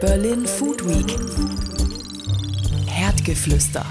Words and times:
Berlin 0.00 0.46
Food 0.46 0.86
Week. 0.86 1.18
Herdgeflüster. 2.86 3.86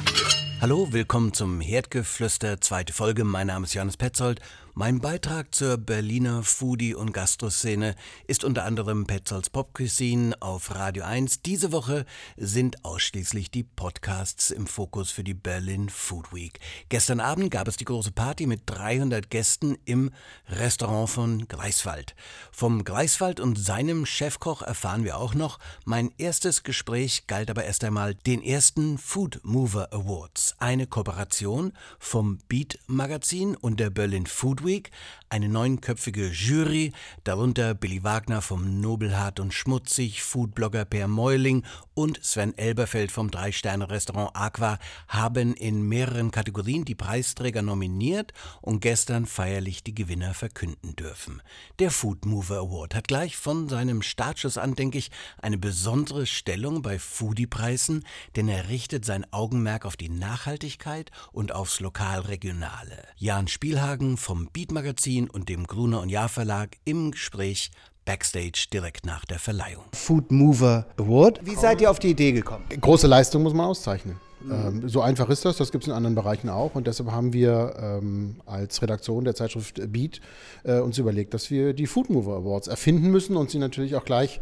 Hallo, 0.61 0.87
willkommen 0.91 1.33
zum 1.33 1.61
Herdgeflüster, 1.61 2.61
zweite 2.61 2.93
Folge. 2.93 3.23
Mein 3.23 3.47
Name 3.47 3.65
ist 3.65 3.73
Johannes 3.73 3.97
Petzold 3.97 4.39
mein 4.77 4.99
Beitrag 4.99 5.55
zur 5.55 5.77
Berliner 5.77 6.43
Foodie- 6.43 6.95
und 6.95 7.13
Gastroszene 7.13 7.95
ist 8.27 8.43
unter 8.43 8.65
anderem 8.65 9.07
Petzolds 9.07 9.49
Popcuisine 9.49 10.35
auf 10.41 10.75
Radio 10.75 11.05
1. 11.05 11.43
Diese 11.43 11.71
Woche 11.71 12.05
sind 12.35 12.83
ausschließlich 12.83 13.49
die 13.49 13.63
Podcasts 13.63 14.51
im 14.51 14.67
Fokus 14.67 15.11
für 15.11 15.23
die 15.23 15.33
Berlin 15.33 15.87
Food 15.87 16.33
Week. 16.33 16.59
Gestern 16.89 17.21
Abend 17.21 17.51
gab 17.51 17.69
es 17.69 17.77
die 17.77 17.85
große 17.85 18.11
Party 18.11 18.47
mit 18.47 18.63
300 18.65 19.29
Gästen 19.29 19.77
im 19.85 20.11
Restaurant 20.49 21.09
von 21.09 21.47
Greifswald. 21.47 22.13
Vom 22.51 22.83
Greifswald 22.83 23.39
und 23.39 23.57
seinem 23.57 24.05
Chefkoch 24.05 24.61
erfahren 24.61 25.05
wir 25.05 25.17
auch 25.17 25.35
noch. 25.35 25.57
Mein 25.85 26.11
erstes 26.17 26.63
Gespräch 26.63 27.27
galt 27.27 27.49
aber 27.49 27.63
erst 27.63 27.85
einmal 27.85 28.13
den 28.13 28.43
ersten 28.43 28.97
Food 28.97 29.39
Mover 29.43 29.93
Awards, 29.93 30.53
eine 30.59 30.85
Kooperation 30.85 31.71
vom 31.97 32.39
Beat 32.49 32.77
Magazin 32.87 33.55
und 33.55 33.79
der 33.79 33.89
Berlin 33.89 34.25
Food 34.25 34.64
Week 34.65 34.91
eine 35.29 35.49
neunköpfige 35.49 36.29
Jury, 36.29 36.93
darunter 37.23 37.73
Billy 37.73 38.03
Wagner 38.03 38.41
vom 38.41 38.79
Nobelhart 38.79 39.39
und 39.39 39.53
Schmutzig, 39.53 40.23
Foodblogger 40.23 40.85
Per 40.85 41.07
Meuling 41.07 41.65
und 41.93 42.23
Sven 42.23 42.57
Elberfeld 42.57 43.11
vom 43.11 43.31
Drei-Sterne-Restaurant 43.31 44.31
Aqua, 44.33 44.77
haben 45.07 45.53
in 45.53 45.81
mehreren 45.81 46.31
Kategorien 46.31 46.85
die 46.85 46.95
Preisträger 46.95 47.61
nominiert 47.61 48.33
und 48.61 48.79
gestern 48.79 49.25
feierlich 49.25 49.83
die 49.83 49.95
Gewinner 49.95 50.33
verkünden 50.33 50.95
dürfen. 50.95 51.41
Der 51.79 51.91
Food 51.91 52.25
Mover 52.25 52.59
Award 52.59 52.95
hat 52.95 53.07
gleich 53.07 53.35
von 53.35 53.67
seinem 53.67 54.01
Startschuss 54.01 54.57
an, 54.57 54.75
denke 54.75 54.97
ich, 54.97 55.11
eine 55.41 55.57
besondere 55.57 56.25
Stellung 56.25 56.81
bei 56.81 56.99
Foodie-Preisen, 56.99 58.05
denn 58.35 58.47
er 58.47 58.69
richtet 58.69 59.05
sein 59.05 59.25
Augenmerk 59.33 59.85
auf 59.85 59.97
die 59.97 60.09
Nachhaltigkeit 60.09 61.11
und 61.31 61.51
aufs 61.51 61.79
Lokal-Regionale. 61.79 63.07
Jan 63.17 63.47
Spielhagen 63.47 64.17
vom 64.17 64.49
Beat 64.55 64.71
Magazin 64.71 65.29
und 65.29 65.49
dem 65.49 65.67
Gruner 65.67 65.99
und 65.99 66.07
Jahr 66.07 66.29
Verlag 66.29 66.77
im 66.85 67.11
Gespräch 67.11 67.71
Backstage 68.05 68.67
direkt 68.71 69.05
nach 69.05 69.25
der 69.25 69.37
Verleihung. 69.37 69.83
Food 69.91 70.31
Mover 70.31 70.87
Award. 70.95 71.45
Wie 71.45 71.55
seid 71.55 71.81
ihr 71.81 71.91
auf 71.91 71.99
die 71.99 72.11
Idee 72.11 72.31
gekommen? 72.31 72.63
Große 72.69 73.05
Leistung 73.05 73.43
muss 73.43 73.53
man 73.53 73.65
auszeichnen. 73.65 74.15
Mhm. 74.41 74.51
Ähm, 74.53 74.87
so 74.87 75.01
einfach 75.01 75.27
ist 75.27 75.43
das, 75.43 75.57
das 75.57 75.73
gibt 75.73 75.83
es 75.83 75.89
in 75.89 75.93
anderen 75.93 76.15
Bereichen 76.15 76.47
auch. 76.47 76.73
Und 76.73 76.87
deshalb 76.87 77.11
haben 77.11 77.33
wir 77.33 77.75
ähm, 77.77 78.37
als 78.45 78.81
Redaktion 78.81 79.25
der 79.25 79.35
Zeitschrift 79.35 79.91
Beat 79.91 80.21
äh, 80.63 80.79
uns 80.79 80.97
überlegt, 80.99 81.33
dass 81.33 81.51
wir 81.51 81.73
die 81.73 81.85
Food 81.85 82.09
Mover 82.09 82.37
Awards 82.37 82.69
erfinden 82.69 83.11
müssen 83.11 83.35
und 83.35 83.49
sie 83.51 83.59
natürlich 83.59 83.95
auch 83.95 84.05
gleich 84.05 84.39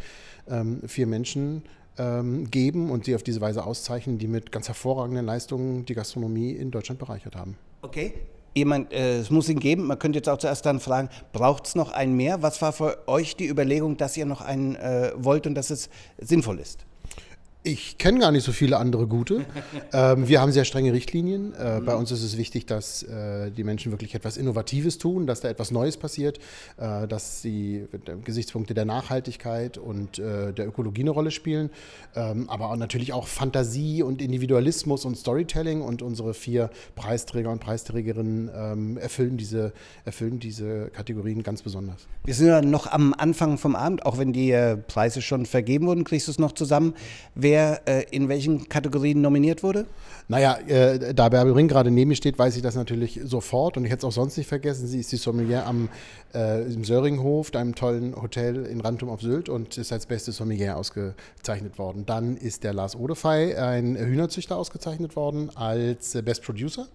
ähm, 0.47 0.83
vier 0.85 1.07
Menschen 1.07 1.63
ähm, 1.97 2.51
geben 2.51 2.91
und 2.91 3.05
sie 3.05 3.15
auf 3.15 3.23
diese 3.23 3.41
Weise 3.41 3.65
auszeichnen, 3.65 4.19
die 4.19 4.27
mit 4.27 4.51
ganz 4.51 4.67
hervorragenden 4.67 5.25
Leistungen 5.25 5.87
die 5.87 5.95
Gastronomie 5.95 6.51
in 6.51 6.69
Deutschland 6.69 6.99
bereichert 6.99 7.35
haben. 7.35 7.57
Okay, 7.81 8.13
jemand, 8.53 8.93
äh, 8.93 9.19
es 9.19 9.29
muss 9.29 9.49
ihn 9.49 9.59
geben. 9.59 9.85
Man 9.85 9.99
könnte 9.99 10.17
jetzt 10.17 10.29
auch 10.29 10.37
zuerst 10.37 10.65
dann 10.65 10.79
fragen, 10.79 11.09
braucht 11.31 11.67
es 11.67 11.75
noch 11.75 11.91
einen 11.91 12.15
mehr? 12.15 12.41
Was 12.41 12.61
war 12.61 12.73
für 12.73 13.07
euch 13.07 13.35
die 13.35 13.47
Überlegung, 13.47 13.97
dass 13.97 14.17
ihr 14.17 14.25
noch 14.25 14.41
einen 14.41 14.75
äh, 14.75 15.11
wollt 15.15 15.47
und 15.47 15.55
dass 15.55 15.69
es 15.69 15.89
sinnvoll 16.19 16.59
ist? 16.59 16.85
Ich 17.65 17.97
kenne 17.97 18.19
gar 18.19 18.33
nicht 18.33 18.43
so 18.43 18.51
viele 18.51 18.77
andere 18.77 19.07
gute. 19.07 19.45
ähm, 19.93 20.27
wir 20.27 20.41
haben 20.41 20.51
sehr 20.51 20.65
strenge 20.65 20.91
Richtlinien. 20.91 21.53
Äh, 21.53 21.79
mhm. 21.79 21.85
Bei 21.85 21.95
uns 21.95 22.11
ist 22.11 22.21
es 22.21 22.37
wichtig, 22.37 22.65
dass 22.65 23.03
äh, 23.03 23.51
die 23.51 23.63
Menschen 23.63 23.93
wirklich 23.93 24.13
etwas 24.15 24.35
Innovatives 24.35 24.97
tun, 24.97 25.27
dass 25.27 25.39
da 25.39 25.47
etwas 25.47 25.71
Neues 25.71 25.95
passiert, 25.95 26.39
äh, 26.75 27.07
dass 27.07 27.41
die 27.41 27.85
Gesichtspunkte 28.25 28.73
der 28.73 28.83
Nachhaltigkeit 28.83 29.77
und 29.77 30.19
äh, 30.19 30.51
der 30.51 30.67
Ökologie 30.67 31.01
eine 31.01 31.11
Rolle 31.11 31.31
spielen, 31.31 31.69
ähm, 32.15 32.49
aber 32.49 32.69
auch 32.69 32.75
natürlich 32.75 33.13
auch 33.13 33.27
Fantasie 33.27 34.03
und 34.03 34.21
Individualismus 34.21 35.05
und 35.05 35.15
Storytelling. 35.15 35.81
Und 35.81 36.01
unsere 36.01 36.33
vier 36.33 36.69
Preisträger 36.95 37.49
und 37.49 37.59
Preisträgerinnen 37.59 38.51
ähm, 38.53 38.97
erfüllen, 38.97 39.37
diese, 39.37 39.71
erfüllen 40.03 40.37
diese 40.37 40.89
Kategorien 40.89 41.43
ganz 41.43 41.61
besonders. 41.61 42.07
Wir 42.25 42.33
sind 42.33 42.47
ja 42.47 42.61
noch 42.61 42.87
am 42.87 43.13
Anfang 43.13 43.57
vom 43.57 43.77
Abend, 43.77 44.05
auch 44.05 44.17
wenn 44.17 44.33
die 44.33 44.51
äh, 44.51 44.75
Preise 44.75 45.21
schon 45.21 45.45
vergeben 45.45 45.87
wurden, 45.87 46.03
kriegst 46.03 46.27
du 46.27 46.31
es 46.31 46.39
noch 46.39 46.51
zusammen. 46.51 46.93
Wer 47.35 47.52
wer 47.53 47.81
äh, 47.87 48.05
in 48.09 48.29
welchen 48.29 48.67
Kategorien 48.67 49.21
nominiert 49.21 49.61
wurde? 49.61 49.85
Naja, 50.27 50.57
äh, 50.67 51.13
da 51.13 51.29
Bärbel 51.29 51.53
Ring 51.53 51.67
gerade 51.67 51.91
neben 51.91 52.09
mir 52.09 52.15
steht, 52.15 52.39
weiß 52.39 52.55
ich 52.55 52.61
das 52.61 52.75
natürlich 52.75 53.19
sofort 53.23 53.77
und 53.77 53.85
ich 53.85 53.91
hätte 53.91 54.07
es 54.07 54.11
auch 54.11 54.15
sonst 54.15 54.37
nicht 54.37 54.47
vergessen. 54.47 54.87
Sie 54.87 54.99
ist 54.99 55.11
die 55.11 55.17
Sommelier 55.17 55.65
am 55.65 55.89
äh, 56.33 56.63
im 56.63 56.83
Söringhof, 56.83 57.53
einem 57.53 57.75
tollen 57.75 58.15
Hotel 58.19 58.65
in 58.65 58.81
Rantum 58.81 59.09
auf 59.09 59.21
Sylt 59.21 59.49
und 59.49 59.77
ist 59.77 59.91
als 59.91 60.05
beste 60.05 60.31
Sommelier 60.31 60.77
ausgezeichnet 60.77 61.77
worden. 61.77 62.05
Dann 62.05 62.37
ist 62.37 62.63
der 62.63 62.73
Lars 62.73 62.95
Odefey, 62.95 63.55
ein 63.55 63.95
Hühnerzüchter, 63.97 64.57
ausgezeichnet 64.57 65.15
worden 65.15 65.51
als 65.55 66.17
Best 66.23 66.41
Producer. 66.43 66.87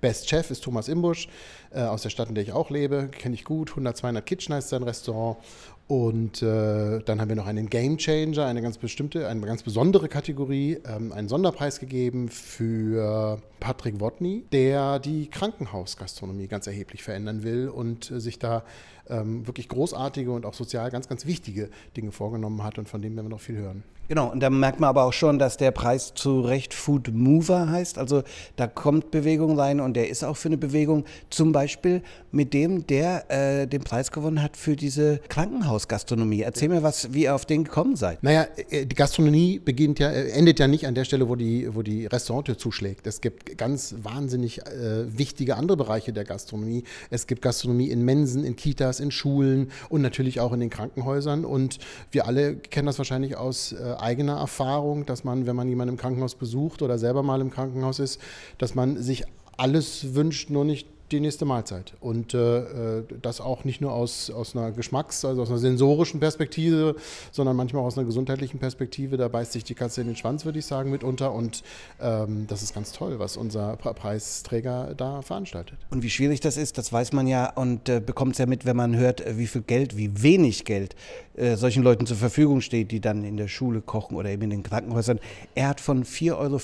Best 0.00 0.28
Chef 0.28 0.50
ist 0.50 0.64
Thomas 0.64 0.88
Imbusch 0.88 1.28
äh, 1.74 1.80
aus 1.80 2.02
der 2.02 2.10
Stadt, 2.10 2.28
in 2.28 2.34
der 2.34 2.44
ich 2.44 2.52
auch 2.52 2.70
lebe, 2.70 3.08
kenne 3.08 3.34
ich 3.34 3.44
gut. 3.44 3.70
100, 3.70 3.96
200 3.96 4.26
Kitchen 4.26 4.54
heißt 4.54 4.68
sein 4.68 4.82
Restaurant 4.82 5.38
und 5.86 6.42
äh, 6.42 7.00
dann 7.00 7.20
haben 7.20 7.28
wir 7.28 7.36
noch 7.36 7.46
einen 7.46 7.68
Game 7.68 7.98
Changer, 7.98 8.46
eine 8.46 8.62
ganz 8.62 8.78
bestimmte, 8.78 9.28
eine 9.28 9.44
ganz 9.44 9.62
besondere 9.62 10.08
Kategorie, 10.08 10.78
ähm, 10.88 11.12
einen 11.12 11.28
Sonderpreis 11.28 11.78
gegeben 11.78 12.30
für 12.30 13.42
Patrick 13.60 14.00
Wotny, 14.00 14.44
der 14.50 14.98
die 14.98 15.28
Krankenhausgastronomie 15.28 16.46
ganz 16.46 16.66
erheblich 16.66 17.02
verändern 17.02 17.42
will 17.42 17.68
und 17.68 18.10
äh, 18.10 18.18
sich 18.18 18.38
da 18.38 18.64
ähm, 19.08 19.46
wirklich 19.46 19.68
großartige 19.68 20.30
und 20.30 20.46
auch 20.46 20.54
sozial 20.54 20.90
ganz, 20.90 21.08
ganz 21.08 21.26
wichtige 21.26 21.70
Dinge 21.96 22.12
vorgenommen 22.12 22.62
hat 22.62 22.78
und 22.78 22.88
von 22.88 23.02
dem 23.02 23.16
werden 23.16 23.26
wir 23.26 23.30
noch 23.30 23.40
viel 23.40 23.56
hören. 23.56 23.82
Genau, 24.06 24.30
und 24.30 24.40
da 24.40 24.50
merkt 24.50 24.80
man 24.80 24.90
aber 24.90 25.04
auch 25.04 25.14
schon, 25.14 25.38
dass 25.38 25.56
der 25.56 25.70
Preis 25.70 26.12
zu 26.14 26.42
Recht 26.42 26.74
Food 26.74 27.14
Mover 27.14 27.70
heißt. 27.70 27.96
Also 27.96 28.22
da 28.56 28.66
kommt 28.66 29.10
Bewegung 29.10 29.58
rein 29.58 29.80
und 29.80 29.94
der 29.94 30.10
ist 30.10 30.22
auch 30.24 30.36
für 30.36 30.48
eine 30.48 30.58
Bewegung, 30.58 31.04
zum 31.30 31.52
Beispiel 31.52 32.02
mit 32.30 32.52
dem, 32.52 32.86
der 32.86 33.30
äh, 33.30 33.66
den 33.66 33.82
Preis 33.82 34.12
gewonnen 34.12 34.42
hat 34.42 34.58
für 34.58 34.76
diese 34.76 35.20
Krankenhausgastronomie. 35.28 36.42
Erzähl 36.42 36.68
mir 36.68 36.82
was, 36.82 37.14
wie 37.14 37.22
ihr 37.22 37.34
auf 37.34 37.46
den 37.46 37.64
gekommen 37.64 37.96
seid. 37.96 38.22
Naja, 38.22 38.46
äh, 38.68 38.84
die 38.84 38.94
Gastronomie 38.94 39.58
beginnt 39.58 39.98
ja, 39.98 40.10
äh, 40.10 40.30
endet 40.32 40.58
ja 40.58 40.68
nicht 40.68 40.86
an 40.86 40.94
der 40.94 41.06
Stelle, 41.06 41.26
wo 41.30 41.34
die, 41.34 41.74
wo 41.74 41.80
die 41.80 42.04
Restaurante 42.04 42.58
zuschlägt. 42.58 43.06
Es 43.06 43.22
gibt 43.22 43.56
ganz 43.56 43.94
wahnsinnig 44.02 44.66
äh, 44.66 45.16
wichtige 45.16 45.56
andere 45.56 45.78
Bereiche 45.78 46.12
der 46.12 46.24
Gastronomie. 46.24 46.84
Es 47.08 47.26
gibt 47.26 47.40
Gastronomie 47.40 47.88
in 47.88 48.04
Mensen, 48.04 48.44
in 48.44 48.54
Kitas, 48.54 48.93
in 49.00 49.10
Schulen 49.10 49.70
und 49.88 50.02
natürlich 50.02 50.40
auch 50.40 50.52
in 50.52 50.60
den 50.60 50.70
Krankenhäusern. 50.70 51.44
Und 51.44 51.78
wir 52.10 52.26
alle 52.26 52.56
kennen 52.56 52.86
das 52.86 52.98
wahrscheinlich 52.98 53.36
aus 53.36 53.72
äh, 53.72 53.94
eigener 53.98 54.38
Erfahrung, 54.38 55.06
dass 55.06 55.24
man, 55.24 55.46
wenn 55.46 55.56
man 55.56 55.68
jemanden 55.68 55.94
im 55.94 56.00
Krankenhaus 56.00 56.34
besucht 56.34 56.82
oder 56.82 56.98
selber 56.98 57.22
mal 57.22 57.40
im 57.40 57.50
Krankenhaus 57.50 57.98
ist, 57.98 58.20
dass 58.58 58.74
man 58.74 59.02
sich 59.02 59.24
alles 59.56 60.14
wünscht, 60.14 60.50
nur 60.50 60.64
nicht 60.64 60.88
die 61.10 61.20
nächste 61.20 61.44
Mahlzeit. 61.44 61.94
Und 62.00 62.34
äh, 62.34 62.98
äh, 62.98 63.04
das 63.20 63.40
auch 63.40 63.64
nicht 63.64 63.80
nur 63.80 63.92
aus, 63.92 64.30
aus 64.30 64.56
einer 64.56 64.72
Geschmacks-, 64.72 65.24
also 65.24 65.42
aus 65.42 65.50
einer 65.50 65.58
sensorischen 65.58 66.20
Perspektive, 66.20 66.96
sondern 67.30 67.56
manchmal 67.56 67.82
auch 67.82 67.86
aus 67.86 67.98
einer 67.98 68.06
gesundheitlichen 68.06 68.58
Perspektive. 68.58 69.16
Da 69.16 69.28
beißt 69.28 69.52
sich 69.52 69.64
die 69.64 69.74
Katze 69.74 70.00
in 70.00 70.06
den 70.06 70.16
Schwanz, 70.16 70.44
würde 70.44 70.58
ich 70.58 70.66
sagen, 70.66 70.90
mitunter. 70.90 71.32
Und 71.32 71.62
ähm, 72.00 72.46
das 72.48 72.62
ist 72.62 72.74
ganz 72.74 72.92
toll, 72.92 73.18
was 73.18 73.36
unser 73.36 73.76
Preisträger 73.76 74.94
da 74.96 75.22
veranstaltet. 75.22 75.78
Und 75.90 76.02
wie 76.02 76.10
schwierig 76.10 76.40
das 76.40 76.56
ist, 76.56 76.78
das 76.78 76.92
weiß 76.92 77.12
man 77.12 77.26
ja 77.26 77.50
und 77.50 77.88
äh, 77.88 78.00
bekommt 78.00 78.32
es 78.32 78.38
ja 78.38 78.46
mit, 78.46 78.64
wenn 78.64 78.76
man 78.76 78.96
hört, 78.96 79.20
äh, 79.20 79.38
wie 79.38 79.46
viel 79.46 79.62
Geld, 79.62 79.96
wie 79.96 80.22
wenig 80.22 80.64
Geld 80.64 80.96
äh, 81.36 81.56
solchen 81.56 81.82
Leuten 81.82 82.06
zur 82.06 82.16
Verfügung 82.16 82.60
steht, 82.60 82.90
die 82.90 83.00
dann 83.00 83.24
in 83.24 83.36
der 83.36 83.48
Schule 83.48 83.80
kochen 83.80 84.16
oder 84.16 84.30
eben 84.30 84.42
in 84.42 84.50
den 84.50 84.62
Krankenhäusern. 84.62 85.20
Er 85.54 85.68
hat 85.68 85.80
von 85.80 86.04
4,74 86.04 86.32
Euro 86.36 86.58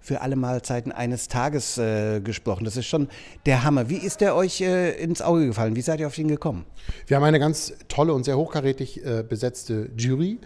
für 0.00 0.20
alle 0.22 0.36
Mahlzeiten 0.36 0.92
eines 0.92 1.28
Tages 1.28 1.76
äh, 1.76 2.20
gesprochen. 2.20 2.64
Das 2.64 2.76
ist 2.76 2.86
schon 2.86 3.08
der 3.46 3.64
Hammer. 3.64 3.88
Wie 3.88 3.96
ist 3.96 4.20
der 4.20 4.34
euch 4.34 4.60
äh, 4.60 4.92
ins 5.02 5.22
Auge 5.22 5.46
gefallen? 5.46 5.76
Wie 5.76 5.82
seid 5.82 6.00
ihr 6.00 6.06
auf 6.06 6.18
ihn 6.18 6.28
gekommen? 6.28 6.64
Wir 7.06 7.16
haben 7.16 7.24
eine 7.24 7.38
ganz 7.38 7.72
tolle 7.88 8.12
und 8.12 8.24
sehr 8.24 8.36
hochkarätig 8.36 9.04
äh, 9.04 9.22
besetzte 9.22 9.90
Jury 9.96 10.38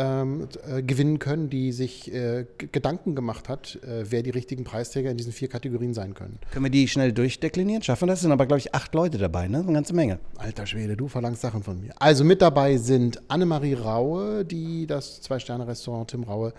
ähm, 0.00 0.48
äh, 0.66 0.82
gewinnen 0.82 1.18
können, 1.18 1.50
die 1.50 1.72
sich 1.72 2.12
äh, 2.12 2.46
Gedanken 2.58 3.14
gemacht 3.14 3.48
hat, 3.48 3.78
äh, 3.82 4.10
wer 4.10 4.22
die 4.22 4.30
richtigen 4.30 4.64
Preisträger 4.64 5.10
in 5.10 5.16
diesen 5.16 5.32
vier 5.32 5.48
Kategorien 5.48 5.94
sein 5.94 6.14
können. 6.14 6.38
Können 6.50 6.64
wir 6.64 6.70
die 6.70 6.88
schnell 6.88 7.12
durchdeklinieren? 7.12 7.82
Schaffen 7.82 8.08
wir 8.08 8.12
das? 8.12 8.22
Sind 8.22 8.32
aber, 8.32 8.46
glaube 8.46 8.60
ich, 8.60 8.74
acht 8.74 8.94
Leute 8.94 9.18
dabei, 9.18 9.48
ne? 9.48 9.58
Eine 9.58 9.72
ganze 9.72 9.94
Menge. 9.94 10.18
Alter 10.38 10.66
Schwede, 10.66 10.96
du 10.96 11.08
verlangst 11.08 11.42
Sachen 11.42 11.62
von 11.62 11.80
mir. 11.80 11.92
Also 11.98 12.24
mit 12.24 12.40
dabei 12.40 12.78
sind 12.78 13.20
Annemarie 13.28 13.74
Raue, 13.74 14.44
die 14.44 14.86
das 14.86 15.20
Zwei-Sterne-Restaurant 15.20 16.10
Tim 16.10 16.22
Raue 16.22 16.54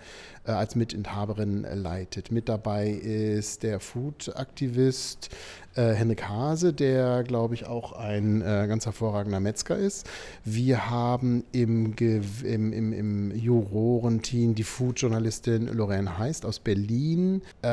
äh, 0.46 0.52
als 0.52 0.76
Mitinhaberin 0.76 1.66
leitet. 1.74 2.32
Mit 2.32 2.50
dabei 2.50 2.90
ist 2.90 3.64
der 3.64 3.80
Food-Aktivist 3.80 5.30
äh, 5.76 5.94
Henrik 5.94 6.28
Hase, 6.28 6.74
der, 6.74 7.24
glaube 7.24 7.54
ich, 7.54 7.66
auch 7.66 7.94
ein 7.94 8.42
äh, 8.42 8.66
ganz 8.68 8.86
hervorragender 8.86 9.40
Metzger 9.40 9.78
ist. 9.78 10.06
Wir 10.44 10.90
haben 10.90 11.46
im, 11.52 11.94
im, 11.98 12.74
im, 12.74 12.94
im 12.94 13.36
Jurorenteam 13.36 14.54
die 14.56 14.64
Food-Journalistin 14.64 15.68
Lorraine 15.68 16.18
Heist 16.18 16.46
aus 16.46 16.60
Berlin. 16.60 17.42
Äh, 17.62 17.70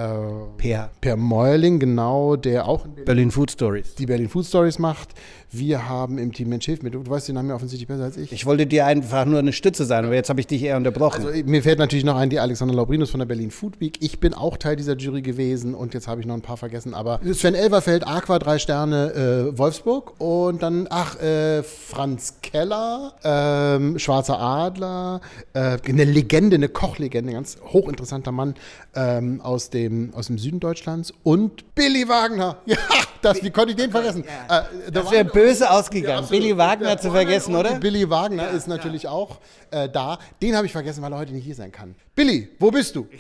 per. 0.56 0.91
Per 1.00 1.17
Meuling, 1.17 1.81
genau, 1.81 2.37
der 2.37 2.69
auch 2.69 2.85
in 2.85 2.93
Berlin, 2.93 3.05
Berlin 3.05 3.31
Food 3.32 3.50
Stories. 3.50 3.94
Die 3.97 4.06
Berlin 4.06 4.29
Food 4.29 4.47
Stories 4.47 4.79
macht. 4.79 5.09
Wir 5.50 5.88
haben 5.88 6.19
im 6.19 6.32
Team 6.32 6.50
Mensch 6.50 6.67
Hilf 6.67 6.82
mit. 6.82 6.94
Du 6.94 7.05
weißt 7.05 7.29
den 7.29 7.35
Namen 7.35 7.49
ja 7.49 7.55
offensichtlich 7.55 7.88
besser 7.88 8.05
als 8.05 8.17
ich. 8.17 8.32
Ich 8.32 8.44
wollte 8.44 8.67
dir 8.67 8.85
einfach 8.87 9.25
nur 9.25 9.38
eine 9.38 9.53
Stütze 9.53 9.87
sein, 9.87 10.05
aber 10.05 10.14
jetzt 10.14 10.29
habe 10.29 10.41
ich 10.41 10.47
dich 10.47 10.62
eher 10.62 10.76
unterbrochen. 10.76 11.26
Also 11.26 11.44
mir 11.44 11.62
fällt 11.62 11.79
natürlich 11.79 12.05
noch 12.05 12.17
ein, 12.17 12.29
die 12.29 12.38
Alexander 12.59 12.75
Laubrinus 12.75 13.11
von 13.11 13.21
der 13.21 13.27
Berlin 13.27 13.53
Food 13.53 13.79
Week. 13.79 13.99
Ich 14.01 14.19
bin 14.19 14.35
auch 14.35 14.57
Teil 14.57 14.75
dieser 14.75 14.97
Jury 14.97 15.23
gewesen 15.23 15.77
und 15.77 15.95
jetzt 15.95 16.09
habe 16.09 16.21
ich 16.21 16.27
noch 16.27 16.35
ein 16.35 16.43
paar 16.43 16.57
vergessen. 16.57 16.93
Aber 16.93 17.21
Sven 17.33 17.55
Elverfeld, 17.55 18.05
Aqua, 18.05 18.41
drei 18.41 18.59
Sterne, 18.59 19.53
äh, 19.55 19.57
Wolfsburg 19.57 20.21
und 20.21 20.61
dann, 20.61 20.89
ach, 20.91 21.15
äh, 21.23 21.63
Franz 21.63 22.39
Keller, 22.43 23.13
äh, 23.23 23.97
Schwarzer 24.01 24.41
Adler, 24.41 25.21
äh, 25.53 25.79
eine 25.87 26.03
Legende, 26.03 26.57
eine 26.57 26.69
Kochlegende, 26.69 27.33
ganz 27.33 27.59
hochinteressanter 27.65 28.33
Mann 28.33 28.57
ähm, 28.97 29.41
aus, 29.41 29.71
dem, 29.71 30.13
aus 30.15 30.27
dem 30.27 30.39
Süden 30.39 30.59
Deutschlands 30.59 31.15
und 31.23 31.77
Billy 31.77 32.09
Wagner. 32.09 32.57
Ja, 32.67 32.77
das, 33.23 33.43
wie 33.43 33.51
konnte 33.51 33.71
ich 33.71 33.77
den 33.77 33.91
vergessen? 33.91 34.25
Ja. 34.49 34.61
Äh, 34.61 34.91
das 34.93 35.11
wäre 35.11 35.25
böse 35.25 35.71
ausgegangen, 35.71 36.25
ja, 36.25 36.31
Billy 36.31 36.57
Wagner 36.57 36.99
zu 36.99 37.11
vergessen, 37.11 37.55
oder? 37.55 37.77
Billy 37.77 38.09
Wagner 38.09 38.45
ja, 38.45 38.49
ist 38.51 38.69
natürlich 38.69 39.09
auch 39.09 39.39
äh, 39.71 39.89
da. 39.89 40.19
Den 40.43 40.55
habe 40.55 40.67
ich 40.67 40.73
vergessen, 40.73 41.03
weil 41.03 41.13
er 41.13 41.19
heute 41.19 41.33
nicht 41.33 41.45
hier 41.45 41.55
sein 41.55 41.73
kann. 41.73 41.95
Billy, 42.15 42.48
wo 42.59 42.71
bist 42.71 42.97
du? 42.97 43.06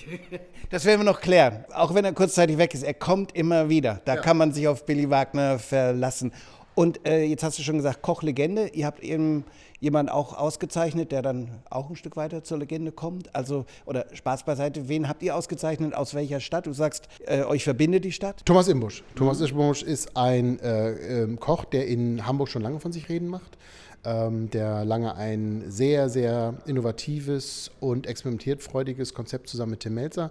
Das 0.70 0.84
werden 0.84 1.00
wir 1.00 1.04
noch 1.04 1.22
klären. 1.22 1.64
Auch 1.72 1.94
wenn 1.94 2.04
er 2.04 2.12
kurzzeitig 2.12 2.58
weg 2.58 2.74
ist, 2.74 2.82
er 2.82 2.92
kommt 2.92 3.34
immer 3.34 3.70
wieder. 3.70 4.02
Da 4.04 4.16
kann 4.16 4.36
man 4.36 4.52
sich 4.52 4.68
auf 4.68 4.84
Billy 4.84 5.08
Wagner 5.08 5.58
verlassen. 5.58 6.30
Und 6.74 7.08
äh, 7.08 7.24
jetzt 7.24 7.42
hast 7.42 7.58
du 7.58 7.62
schon 7.62 7.76
gesagt, 7.76 8.02
Kochlegende. 8.02 8.68
Ihr 8.74 8.84
habt 8.84 9.02
eben 9.02 9.44
jemanden 9.80 10.12
auch 10.12 10.36
ausgezeichnet, 10.36 11.10
der 11.10 11.22
dann 11.22 11.62
auch 11.70 11.88
ein 11.88 11.96
Stück 11.96 12.16
weiter 12.16 12.44
zur 12.44 12.58
Legende 12.58 12.92
kommt. 12.92 13.34
Also, 13.34 13.64
oder 13.86 14.06
Spaß 14.12 14.44
beiseite, 14.44 14.88
wen 14.88 15.08
habt 15.08 15.22
ihr 15.22 15.34
ausgezeichnet? 15.34 15.94
Aus 15.94 16.14
welcher 16.14 16.40
Stadt? 16.40 16.66
Du 16.66 16.72
sagst, 16.74 17.08
äh, 17.26 17.44
euch 17.44 17.64
verbindet 17.64 18.04
die 18.04 18.12
Stadt? 18.12 18.44
Thomas 18.44 18.68
Imbusch. 18.68 19.02
Thomas 19.16 19.40
Imbusch 19.40 19.82
ist 19.82 20.16
ein 20.16 20.60
äh, 20.60 21.22
ähm, 21.22 21.40
Koch, 21.40 21.64
der 21.64 21.86
in 21.86 22.26
Hamburg 22.26 22.48
schon 22.48 22.62
lange 22.62 22.78
von 22.78 22.92
sich 22.92 23.08
reden 23.08 23.28
macht 23.28 23.56
der 24.04 24.84
lange 24.84 25.14
ein 25.16 25.64
sehr, 25.68 26.08
sehr 26.08 26.54
innovatives 26.66 27.70
und 27.80 28.06
experimentierfreudiges 28.06 29.12
Konzept 29.12 29.48
zusammen 29.48 29.72
mit 29.72 29.80
Tim 29.80 29.94
Melzer 29.94 30.30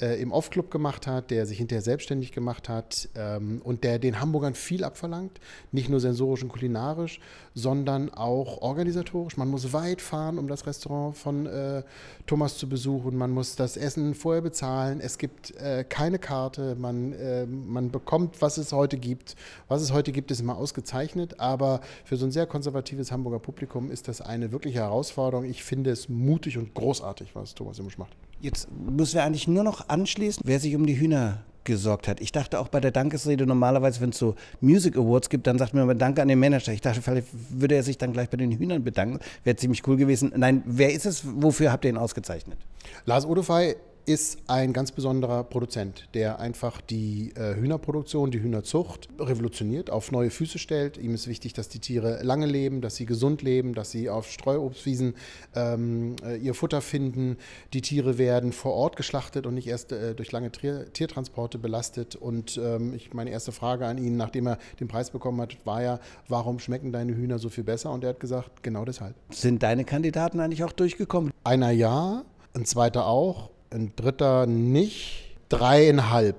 äh, 0.00 0.20
im 0.20 0.32
Off-Club 0.32 0.70
gemacht 0.70 1.06
hat, 1.06 1.30
der 1.30 1.46
sich 1.46 1.58
hinterher 1.58 1.82
selbstständig 1.82 2.32
gemacht 2.32 2.68
hat 2.68 3.08
ähm, 3.14 3.60
und 3.64 3.84
der 3.84 3.98
den 3.98 4.20
Hamburgern 4.20 4.54
viel 4.54 4.84
abverlangt, 4.84 5.40
nicht 5.72 5.88
nur 5.88 6.00
sensorisch 6.00 6.42
und 6.42 6.48
kulinarisch, 6.50 7.20
sondern 7.54 8.12
auch 8.12 8.60
organisatorisch. 8.60 9.36
Man 9.36 9.48
muss 9.48 9.72
weit 9.72 10.02
fahren, 10.02 10.38
um 10.38 10.48
das 10.48 10.66
Restaurant 10.66 11.16
von 11.16 11.46
äh, 11.46 11.82
Thomas 12.26 12.58
zu 12.58 12.68
besuchen. 12.68 13.16
Man 13.16 13.30
muss 13.30 13.56
das 13.56 13.76
Essen 13.76 14.14
vorher 14.14 14.42
bezahlen. 14.42 15.00
Es 15.00 15.18
gibt 15.18 15.56
äh, 15.56 15.84
keine 15.88 16.18
Karte. 16.18 16.74
Man, 16.74 17.12
äh, 17.14 17.46
man 17.46 17.90
bekommt, 17.90 18.42
was 18.42 18.58
es 18.58 18.72
heute 18.72 18.98
gibt. 18.98 19.36
Was 19.68 19.82
es 19.82 19.92
heute 19.92 20.12
gibt, 20.12 20.30
ist 20.30 20.40
immer 20.40 20.56
ausgezeichnet, 20.56 21.40
aber 21.40 21.80
für 22.04 22.16
so 22.16 22.26
ein 22.26 22.32
sehr 22.32 22.46
konservatives 22.46 23.05
Hamburger 23.12 23.38
Publikum 23.38 23.90
ist 23.90 24.08
das 24.08 24.20
eine 24.20 24.52
wirkliche 24.52 24.78
Herausforderung. 24.78 25.44
Ich 25.44 25.64
finde 25.64 25.90
es 25.90 26.08
mutig 26.08 26.58
und 26.58 26.74
großartig, 26.74 27.34
was 27.34 27.54
Thomas 27.54 27.78
Immusch 27.78 27.98
macht. 27.98 28.16
Jetzt 28.40 28.68
müssen 28.70 29.14
wir 29.14 29.24
eigentlich 29.24 29.48
nur 29.48 29.64
noch 29.64 29.88
anschließen, 29.88 30.42
wer 30.44 30.60
sich 30.60 30.74
um 30.74 30.86
die 30.86 30.98
Hühner 30.98 31.42
gesorgt 31.64 32.08
hat. 32.08 32.20
Ich 32.20 32.32
dachte 32.32 32.58
auch 32.60 32.68
bei 32.68 32.80
der 32.80 32.92
Dankesrede 32.92 33.44
normalerweise, 33.46 34.00
wenn 34.00 34.10
es 34.10 34.18
so 34.18 34.36
Music 34.60 34.96
Awards 34.96 35.28
gibt, 35.28 35.46
dann 35.46 35.58
sagt 35.58 35.74
man 35.74 35.82
immer 35.82 35.94
Danke 35.94 36.22
an 36.22 36.28
den 36.28 36.38
Manager. 36.38 36.72
Ich 36.72 36.80
dachte, 36.80 37.02
vielleicht 37.02 37.26
würde 37.50 37.74
er 37.74 37.82
sich 37.82 37.98
dann 37.98 38.12
gleich 38.12 38.30
bei 38.30 38.38
den 38.38 38.52
Hühnern 38.52 38.84
bedanken. 38.84 39.18
Wäre 39.44 39.56
ziemlich 39.56 39.86
cool 39.86 39.96
gewesen. 39.96 40.32
Nein, 40.36 40.62
wer 40.64 40.92
ist 40.92 41.04
es? 41.04 41.24
Wofür 41.24 41.72
habt 41.72 41.84
ihr 41.84 41.90
ihn 41.90 41.98
ausgezeichnet? 41.98 42.58
Lars 43.04 43.26
Odefey 43.26 43.76
ist 44.06 44.38
ein 44.46 44.72
ganz 44.72 44.92
besonderer 44.92 45.42
Produzent, 45.42 46.08
der 46.14 46.38
einfach 46.38 46.80
die 46.80 47.32
äh, 47.34 47.56
Hühnerproduktion, 47.56 48.30
die 48.30 48.40
Hühnerzucht 48.40 49.08
revolutioniert, 49.18 49.90
auf 49.90 50.12
neue 50.12 50.30
Füße 50.30 50.58
stellt. 50.58 50.96
Ihm 50.96 51.12
ist 51.14 51.26
wichtig, 51.26 51.54
dass 51.54 51.68
die 51.68 51.80
Tiere 51.80 52.22
lange 52.22 52.46
leben, 52.46 52.80
dass 52.80 52.94
sie 52.94 53.04
gesund 53.04 53.42
leben, 53.42 53.74
dass 53.74 53.90
sie 53.90 54.08
auf 54.08 54.30
Streuobstwiesen 54.30 55.14
ähm, 55.56 56.14
äh, 56.24 56.36
ihr 56.36 56.54
Futter 56.54 56.80
finden. 56.80 57.36
Die 57.72 57.80
Tiere 57.80 58.16
werden 58.16 58.52
vor 58.52 58.74
Ort 58.74 58.94
geschlachtet 58.94 59.44
und 59.44 59.54
nicht 59.54 59.66
erst 59.66 59.90
äh, 59.90 60.14
durch 60.14 60.30
lange 60.30 60.52
Trier 60.52 60.92
Tiertransporte 60.92 61.58
belastet. 61.58 62.14
Und 62.14 62.60
ähm, 62.62 62.94
ich, 62.94 63.12
meine 63.12 63.30
erste 63.30 63.50
Frage 63.50 63.86
an 63.86 63.98
ihn, 63.98 64.16
nachdem 64.16 64.46
er 64.46 64.58
den 64.78 64.86
Preis 64.86 65.10
bekommen 65.10 65.40
hat, 65.40 65.56
war 65.64 65.82
ja, 65.82 65.98
warum 66.28 66.60
schmecken 66.60 66.92
deine 66.92 67.16
Hühner 67.16 67.40
so 67.40 67.48
viel 67.48 67.64
besser? 67.64 67.90
Und 67.90 68.04
er 68.04 68.10
hat 68.10 68.20
gesagt, 68.20 68.62
genau 68.62 68.84
deshalb. 68.84 69.16
Sind 69.30 69.64
deine 69.64 69.84
Kandidaten 69.84 70.38
eigentlich 70.38 70.62
auch 70.62 70.72
durchgekommen? 70.72 71.32
Einer 71.42 71.72
ja, 71.72 72.24
ein 72.54 72.64
zweiter 72.64 73.06
auch 73.06 73.50
ein 73.76 73.92
dritter 73.94 74.46
nicht, 74.46 75.36
dreieinhalb. 75.50 76.36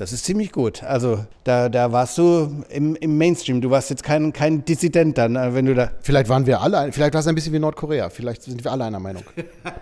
Das 0.00 0.14
ist 0.14 0.24
ziemlich 0.24 0.50
gut. 0.50 0.82
Also 0.82 1.26
da, 1.44 1.68
da 1.68 1.92
warst 1.92 2.16
du 2.16 2.64
im, 2.70 2.96
im 2.96 3.18
Mainstream. 3.18 3.60
Du 3.60 3.68
warst 3.68 3.90
jetzt 3.90 4.02
kein, 4.02 4.32
kein 4.32 4.64
Dissident 4.64 5.18
dann, 5.18 5.36
äh, 5.36 5.52
wenn 5.52 5.66
du 5.66 5.74
da. 5.74 5.92
Vielleicht 6.00 6.30
waren 6.30 6.46
wir 6.46 6.62
alle, 6.62 6.90
vielleicht 6.90 7.12
war 7.12 7.20
es 7.20 7.26
ein 7.26 7.34
bisschen 7.34 7.52
wie 7.52 7.58
Nordkorea. 7.58 8.08
Vielleicht 8.08 8.44
sind 8.44 8.64
wir 8.64 8.72
alle 8.72 8.84
einer 8.84 8.98
Meinung. 8.98 9.24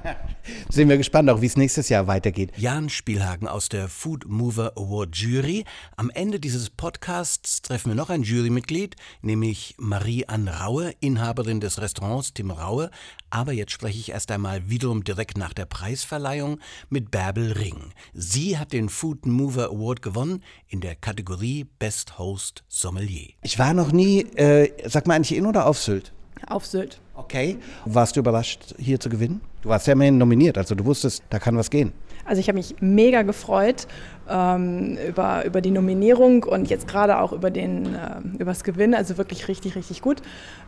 sind 0.70 0.88
wir 0.88 0.97
gespannt, 0.97 1.31
auch 1.31 1.41
wie 1.41 1.47
es 1.47 1.56
nächstes 1.56 1.88
Jahr 1.88 2.09
weitergeht. 2.09 2.50
Jan 2.56 2.88
Spielhagen 2.88 3.47
aus 3.47 3.69
der 3.69 3.87
Food 3.87 4.25
Mover 4.26 4.73
Award 4.75 5.15
Jury. 5.15 5.65
Am 5.94 6.11
Ende 6.11 6.41
dieses 6.41 6.69
Podcasts 6.69 7.62
treffen 7.62 7.93
wir 7.93 7.94
noch 7.94 8.11
ein 8.11 8.25
Jurymitglied, 8.25 8.97
nämlich 9.23 9.76
Marie-Ann 9.79 10.49
Raue, 10.49 10.94
Inhaberin 10.99 11.61
des 11.61 11.81
Restaurants 11.81 12.35
Tim 12.35 12.50
Raue. 12.50 12.91
Aber 13.31 13.53
jetzt 13.53 13.70
spreche 13.70 14.00
ich 14.00 14.11
erst 14.11 14.32
einmal 14.32 14.69
wiederum 14.69 15.05
direkt 15.05 15.38
nach 15.38 15.53
der 15.53 15.67
Preisverleihung 15.67 16.59
mit 16.88 17.12
Bärbel 17.12 17.53
Ring. 17.53 17.93
Sie 18.15 18.59
hat 18.59 18.73
den 18.73 18.88
Food 18.88 19.26
Mover 19.26 19.67
Award 19.67 20.07
gewonnen 20.08 20.43
in 20.69 20.81
der 20.81 20.94
Kategorie 20.94 21.66
Best 21.78 22.19
Host 22.19 22.64
Sommelier. 22.69 23.28
Ich 23.43 23.58
war 23.58 23.75
noch 23.75 23.93
nie, 23.93 24.20
äh, 24.37 24.70
sag 24.88 25.06
mal 25.06 25.14
eigentlich 25.16 25.37
in 25.37 25.44
oder 25.44 25.66
auf 25.66 25.78
Sylt? 25.78 26.12
Auf 26.46 26.64
Sylt. 26.64 27.00
Okay. 27.14 27.58
Warst 27.84 28.16
du 28.16 28.20
überrascht, 28.20 28.75
hier 28.78 28.99
zu 28.99 29.10
gewinnen? 29.10 29.43
Du 29.60 29.69
warst 29.69 29.87
ja 29.87 29.93
immerhin 29.93 30.16
nominiert, 30.16 30.56
also 30.56 30.75
du 30.75 30.84
wusstest, 30.87 31.22
da 31.28 31.38
kann 31.38 31.56
was 31.56 31.69
gehen. 31.69 31.93
Also 32.25 32.40
ich 32.40 32.49
habe 32.49 32.58
mich 32.58 32.76
mega 32.81 33.22
gefreut 33.22 33.87
ähm, 34.28 34.96
über, 35.08 35.44
über 35.44 35.60
die 35.60 35.70
Nominierung 35.70 36.44
und 36.44 36.69
jetzt 36.69 36.87
gerade 36.87 37.20
auch 37.20 37.32
über, 37.32 37.50
den, 37.50 37.94
äh, 37.94 38.20
über 38.34 38.52
das 38.52 38.64
Gewinn. 38.64 38.94
Also 38.94 39.19
wirklich 39.19 39.49
richtig, 39.49 39.76
richtig 39.76 40.02
gut. 40.02 40.22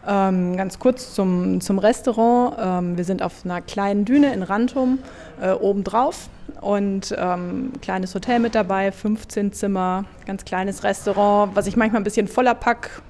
Ähm, 0.06 0.56
ganz 0.56 0.78
kurz 0.78 1.14
zum, 1.14 1.60
zum 1.60 1.78
Restaurant. 1.78 2.56
Ähm, 2.58 2.96
wir 2.96 3.04
sind 3.04 3.22
auf 3.22 3.44
einer 3.44 3.60
kleinen 3.60 4.04
Düne 4.04 4.32
in 4.32 4.42
Rantum 4.42 4.98
äh, 5.40 5.52
obendrauf 5.52 6.30
und 6.60 7.14
ähm, 7.18 7.72
kleines 7.80 8.14
Hotel 8.14 8.38
mit 8.38 8.54
dabei, 8.54 8.92
15 8.92 9.52
Zimmer, 9.52 10.04
ganz 10.26 10.44
kleines 10.44 10.84
Restaurant, 10.84 11.56
was 11.56 11.66
ich 11.66 11.76
manchmal 11.76 12.00
ein 12.00 12.04
bisschen 12.04 12.28
voller 12.28 12.54
pack 12.54 13.02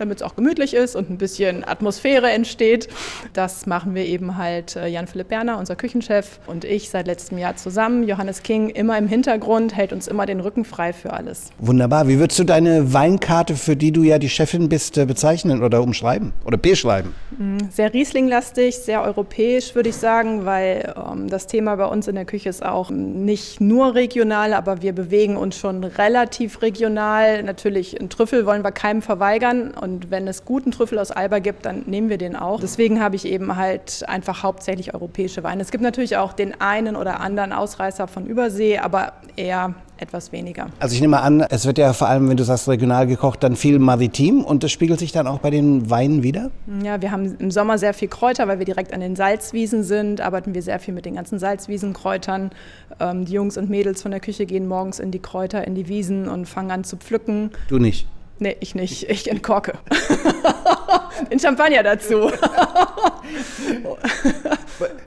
damit 0.00 0.18
es 0.18 0.22
auch 0.22 0.34
gemütlich 0.34 0.74
ist 0.74 0.96
und 0.96 1.10
ein 1.10 1.18
bisschen 1.18 1.66
Atmosphäre 1.66 2.30
entsteht. 2.30 2.88
Das 3.34 3.66
machen 3.66 3.94
wir 3.94 4.06
eben 4.06 4.36
halt 4.36 4.76
äh, 4.76 4.86
Jan-Philipp 4.88 5.28
Berner, 5.28 5.58
unser 5.58 5.76
Küchenchef, 5.76 6.40
und 6.46 6.64
ich 6.64 6.90
seit 6.90 7.06
letztem 7.06 7.38
Jahr 7.38 7.56
zusammen. 7.56 8.08
Johannes 8.08 8.42
King 8.42 8.70
immer 8.70 8.96
im 8.96 9.06
Hintergrund, 9.06 9.76
hält 9.76 9.92
uns 9.92 10.08
immer 10.08 10.26
den 10.26 10.40
Rücken 10.40 10.64
frei 10.64 10.92
für 10.92 11.12
alles. 11.12 11.50
Wunderbar. 11.58 12.08
Wie 12.08 12.18
würdest 12.18 12.38
du 12.38 12.44
deine 12.44 12.92
Weinkarte, 12.92 13.54
für 13.56 13.76
die 13.76 13.92
du 13.92 14.02
ja 14.02 14.18
die 14.18 14.30
Chefin 14.30 14.68
bist, 14.68 14.96
äh, 14.96 15.04
bezeichnen 15.04 15.62
oder 15.62 15.82
umschreiben 15.82 16.32
oder 16.44 16.56
beschreiben? 16.56 17.14
Mm, 17.36 17.58
sehr 17.70 17.92
Riesling-lastig, 17.92 18.78
sehr 18.78 19.02
europäisch, 19.02 19.74
würde 19.74 19.90
ich 19.90 19.96
sagen, 19.96 20.46
weil 20.46 20.94
ähm, 20.96 21.28
das 21.28 21.46
Thema 21.46 21.76
bei 21.76 21.86
uns 21.86 22.08
in 22.08 22.14
der 22.14 22.24
Küche 22.24 22.48
ist 22.48 22.64
auch 22.64 22.90
nicht 22.90 23.60
nur 23.60 23.94
regional, 23.94 24.54
aber 24.54 24.80
wir 24.80 24.94
bewegen 24.94 25.36
uns 25.36 25.58
schon 25.58 25.84
relativ 25.84 26.62
regional. 26.62 27.42
Natürlich, 27.42 28.00
einen 28.00 28.08
Trüffel 28.08 28.46
wollen 28.46 28.64
wir 28.64 28.72
keinem 28.72 29.02
verweigern 29.02 29.72
und 29.72 29.89
und 29.90 30.10
wenn 30.10 30.28
es 30.28 30.44
guten 30.44 30.70
Trüffel 30.70 30.98
aus 31.00 31.10
Alba 31.10 31.40
gibt, 31.40 31.66
dann 31.66 31.82
nehmen 31.86 32.08
wir 32.08 32.18
den 32.18 32.36
auch. 32.36 32.60
Deswegen 32.60 33.00
habe 33.00 33.16
ich 33.16 33.24
eben 33.24 33.56
halt 33.56 34.04
einfach 34.06 34.44
hauptsächlich 34.44 34.94
europäische 34.94 35.42
Weine. 35.42 35.62
Es 35.62 35.72
gibt 35.72 35.82
natürlich 35.82 36.16
auch 36.16 36.32
den 36.32 36.60
einen 36.60 36.94
oder 36.94 37.20
anderen 37.20 37.52
Ausreißer 37.52 38.06
von 38.06 38.26
Übersee, 38.26 38.78
aber 38.78 39.14
eher 39.34 39.74
etwas 39.98 40.30
weniger. 40.30 40.68
Also 40.78 40.94
ich 40.94 41.00
nehme 41.00 41.20
an, 41.20 41.40
es 41.50 41.66
wird 41.66 41.76
ja 41.76 41.92
vor 41.92 42.08
allem, 42.08 42.28
wenn 42.28 42.36
du 42.36 42.44
sagst 42.44 42.68
regional 42.68 43.08
gekocht, 43.08 43.42
dann 43.42 43.56
viel 43.56 43.80
maritim 43.80 44.44
und 44.44 44.62
das 44.62 44.70
spiegelt 44.70 45.00
sich 45.00 45.10
dann 45.10 45.26
auch 45.26 45.40
bei 45.40 45.50
den 45.50 45.90
Weinen 45.90 46.22
wieder? 46.22 46.50
Ja, 46.82 47.02
wir 47.02 47.10
haben 47.10 47.36
im 47.38 47.50
Sommer 47.50 47.76
sehr 47.76 47.92
viel 47.92 48.08
Kräuter, 48.08 48.46
weil 48.46 48.60
wir 48.60 48.66
direkt 48.66 48.94
an 48.94 49.00
den 49.00 49.16
Salzwiesen 49.16 49.82
sind, 49.82 50.20
arbeiten 50.20 50.54
wir 50.54 50.62
sehr 50.62 50.78
viel 50.78 50.94
mit 50.94 51.04
den 51.04 51.16
ganzen 51.16 51.40
Salzwiesenkräutern. 51.40 52.52
Ähm, 53.00 53.24
die 53.24 53.32
Jungs 53.32 53.58
und 53.58 53.68
Mädels 53.68 54.02
von 54.02 54.12
der 54.12 54.20
Küche 54.20 54.46
gehen 54.46 54.68
morgens 54.68 55.00
in 55.00 55.10
die 55.10 55.18
Kräuter, 55.18 55.66
in 55.66 55.74
die 55.74 55.88
Wiesen 55.88 56.28
und 56.28 56.46
fangen 56.46 56.70
an 56.70 56.84
zu 56.84 56.96
pflücken. 56.96 57.50
Du 57.68 57.78
nicht? 57.78 58.06
Nee, 58.42 58.56
ich 58.60 58.74
nicht. 58.74 59.08
Ich 59.10 59.30
entkorke. 59.30 59.74
Den 61.30 61.38
Champagner 61.38 61.82
dazu. 61.82 62.32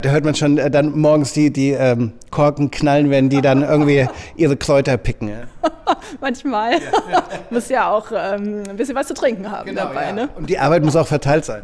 Da 0.00 0.10
hört 0.10 0.24
man 0.24 0.36
schon 0.36 0.56
äh, 0.56 0.70
dann 0.70 0.96
morgens 0.96 1.32
die, 1.32 1.52
die 1.52 1.70
ähm, 1.70 2.12
Korken 2.34 2.70
knallen, 2.72 3.10
wenn 3.10 3.28
die 3.28 3.40
dann 3.40 3.62
irgendwie 3.62 4.08
ihre 4.36 4.56
Kräuter 4.56 4.96
picken. 4.96 5.28
Ja? 5.28 5.36
Manchmal. 6.20 6.72
muss 7.50 7.68
ja 7.68 7.90
auch 7.92 8.06
ähm, 8.12 8.64
ein 8.68 8.76
bisschen 8.76 8.96
was 8.96 9.06
zu 9.06 9.14
trinken 9.14 9.50
haben 9.50 9.66
Genau, 9.66 9.82
dabei. 9.82 10.06
ja. 10.06 10.12
Ne? 10.12 10.28
Und 10.36 10.50
die 10.50 10.58
Arbeit 10.58 10.82
muss 10.82 10.96
auch 10.96 11.06
verteilt 11.06 11.44
sein. 11.44 11.62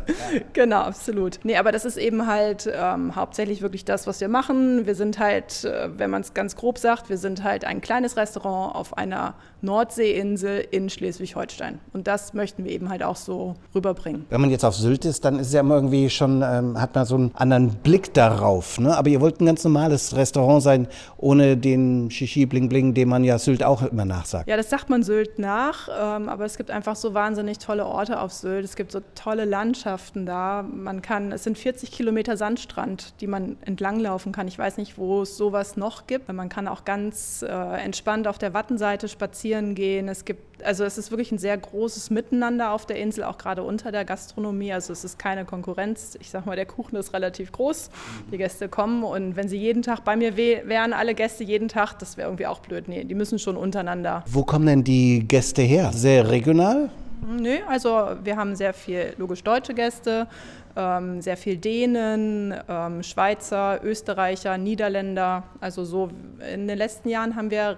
Genau, 0.52 0.82
absolut. 0.82 1.40
Nee, 1.42 1.56
aber 1.56 1.72
das 1.72 1.84
ist 1.84 1.96
eben 1.96 2.26
halt 2.26 2.70
ähm, 2.72 3.16
hauptsächlich 3.16 3.62
wirklich 3.62 3.84
das, 3.84 4.06
was 4.06 4.20
wir 4.20 4.28
machen. 4.28 4.86
Wir 4.86 4.94
sind 4.94 5.18
halt, 5.18 5.64
äh, 5.64 5.88
wenn 5.98 6.10
man 6.10 6.20
es 6.22 6.34
ganz 6.34 6.54
grob 6.54 6.78
sagt, 6.78 7.08
wir 7.10 7.18
sind 7.18 7.42
halt 7.42 7.64
ein 7.64 7.80
kleines 7.80 8.16
Restaurant 8.16 8.74
auf 8.76 8.96
einer 8.96 9.34
Nordseeinsel 9.62 10.66
in 10.70 10.88
Schleswig-Holstein. 10.88 11.80
Und 11.92 12.06
das 12.06 12.32
möchten 12.34 12.64
wir 12.64 12.70
eben 12.72 12.88
halt 12.90 13.02
auch 13.02 13.16
so 13.16 13.56
rüberbringen. 13.74 14.24
Wenn 14.30 14.40
man 14.40 14.50
jetzt 14.50 14.64
auf 14.64 14.74
Sylt 14.74 15.04
ist, 15.04 15.24
dann 15.24 15.38
ist 15.38 15.48
es 15.48 15.52
ja 15.52 15.62
irgendwie 15.62 16.08
schon, 16.10 16.42
ähm, 16.42 16.80
hat 16.80 16.94
man 16.94 17.04
so 17.06 17.14
einen 17.16 17.30
anderen 17.34 17.70
Blick 17.76 18.14
darauf. 18.14 18.78
Ne? 18.78 18.96
Aber 18.96 19.08
ihr 19.08 19.20
wollt 19.20 19.40
ein 19.40 19.46
ganz 19.46 19.64
normales 19.64 20.14
Restaurant 20.16 20.59
sein, 20.60 20.88
ohne 21.16 21.56
den 21.56 22.10
Shishi-Bling-Bling, 22.10 22.94
den 22.94 23.08
man 23.08 23.24
ja 23.24 23.38
Sylt 23.38 23.62
auch 23.62 23.82
immer 23.82 24.04
nachsagt. 24.04 24.48
Ja, 24.48 24.56
das 24.56 24.70
sagt 24.70 24.90
man 24.90 25.02
Sylt 25.02 25.38
nach, 25.38 25.88
ähm, 25.88 26.28
aber 26.28 26.44
es 26.44 26.56
gibt 26.56 26.70
einfach 26.70 26.96
so 26.96 27.14
wahnsinnig 27.14 27.58
tolle 27.58 27.86
Orte 27.86 28.20
auf 28.20 28.32
Sylt. 28.32 28.64
Es 28.64 28.76
gibt 28.76 28.92
so 28.92 29.00
tolle 29.14 29.44
Landschaften 29.44 30.26
da. 30.26 30.62
Man 30.62 31.02
kann, 31.02 31.32
es 31.32 31.44
sind 31.44 31.58
40 31.58 31.90
Kilometer 31.90 32.36
Sandstrand, 32.36 33.20
die 33.20 33.26
man 33.26 33.56
entlanglaufen 33.64 34.32
kann. 34.32 34.48
Ich 34.48 34.58
weiß 34.58 34.76
nicht, 34.76 34.98
wo 34.98 35.22
es 35.22 35.36
sowas 35.36 35.76
noch 35.76 36.06
gibt. 36.06 36.32
Man 36.32 36.48
kann 36.48 36.68
auch 36.68 36.84
ganz 36.84 37.42
äh, 37.42 37.48
entspannt 37.48 38.28
auf 38.28 38.38
der 38.38 38.54
Wattenseite 38.54 39.08
spazieren 39.08 39.74
gehen. 39.74 40.08
Es 40.08 40.24
gibt, 40.24 40.64
also 40.64 40.84
es 40.84 40.98
ist 40.98 41.10
wirklich 41.10 41.32
ein 41.32 41.38
sehr 41.38 41.56
großes 41.56 42.10
Miteinander 42.10 42.72
auf 42.72 42.86
der 42.86 42.96
Insel, 42.96 43.24
auch 43.24 43.38
gerade 43.38 43.62
unter 43.62 43.92
der 43.92 44.04
Gastronomie. 44.04 44.72
Also 44.72 44.92
es 44.92 45.04
ist 45.04 45.18
keine 45.18 45.44
Konkurrenz. 45.44 46.16
Ich 46.20 46.30
sag 46.30 46.46
mal, 46.46 46.56
der 46.56 46.66
Kuchen 46.66 46.96
ist 46.96 47.12
relativ 47.12 47.52
groß. 47.52 47.90
Die 48.32 48.38
Gäste 48.38 48.68
kommen 48.68 49.04
und 49.04 49.36
wenn 49.36 49.48
sie 49.48 49.58
jeden 49.58 49.82
Tag 49.82 50.04
bei 50.04 50.16
mir 50.16 50.36
wären, 50.64 50.92
alle 50.92 51.14
Gäste 51.14 51.44
jeden 51.44 51.68
Tag, 51.68 51.98
das 51.98 52.16
wäre 52.16 52.28
irgendwie 52.28 52.46
auch 52.46 52.60
blöd. 52.60 52.88
Nee, 52.88 53.04
die 53.04 53.14
müssen 53.14 53.38
schon 53.38 53.56
untereinander 53.56 54.24
Wo 54.26 54.44
kommen 54.44 54.66
denn 54.66 54.84
die 54.84 55.26
Gäste 55.26 55.62
her? 55.62 55.90
Sehr 55.92 56.30
regional? 56.30 56.90
Nö, 57.26 57.58
also 57.68 58.16
wir 58.22 58.36
haben 58.36 58.56
sehr 58.56 58.72
viel 58.72 59.12
logisch 59.18 59.44
deutsche 59.44 59.74
Gäste, 59.74 60.26
ähm, 60.74 61.20
sehr 61.20 61.36
viel 61.36 61.56
Dänen, 61.56 62.54
ähm, 62.68 63.02
Schweizer, 63.02 63.80
Österreicher, 63.84 64.56
Niederländer. 64.56 65.42
Also 65.60 65.84
so 65.84 66.08
in 66.52 66.66
den 66.66 66.78
letzten 66.78 67.08
Jahren 67.08 67.36
haben 67.36 67.50
wir 67.50 67.76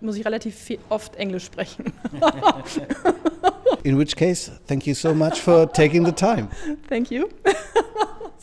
muss 0.00 0.16
ich 0.16 0.24
relativ 0.24 0.54
viel, 0.54 0.78
oft 0.88 1.16
Englisch 1.16 1.44
sprechen. 1.44 1.92
In 3.82 3.98
which 3.98 4.16
case, 4.16 4.50
thank 4.66 4.86
you 4.86 4.94
so 4.94 5.12
much 5.14 5.40
for 5.40 5.70
taking 5.70 6.06
the 6.06 6.12
time. 6.12 6.48
Thank 6.88 7.10
you. 7.10 7.28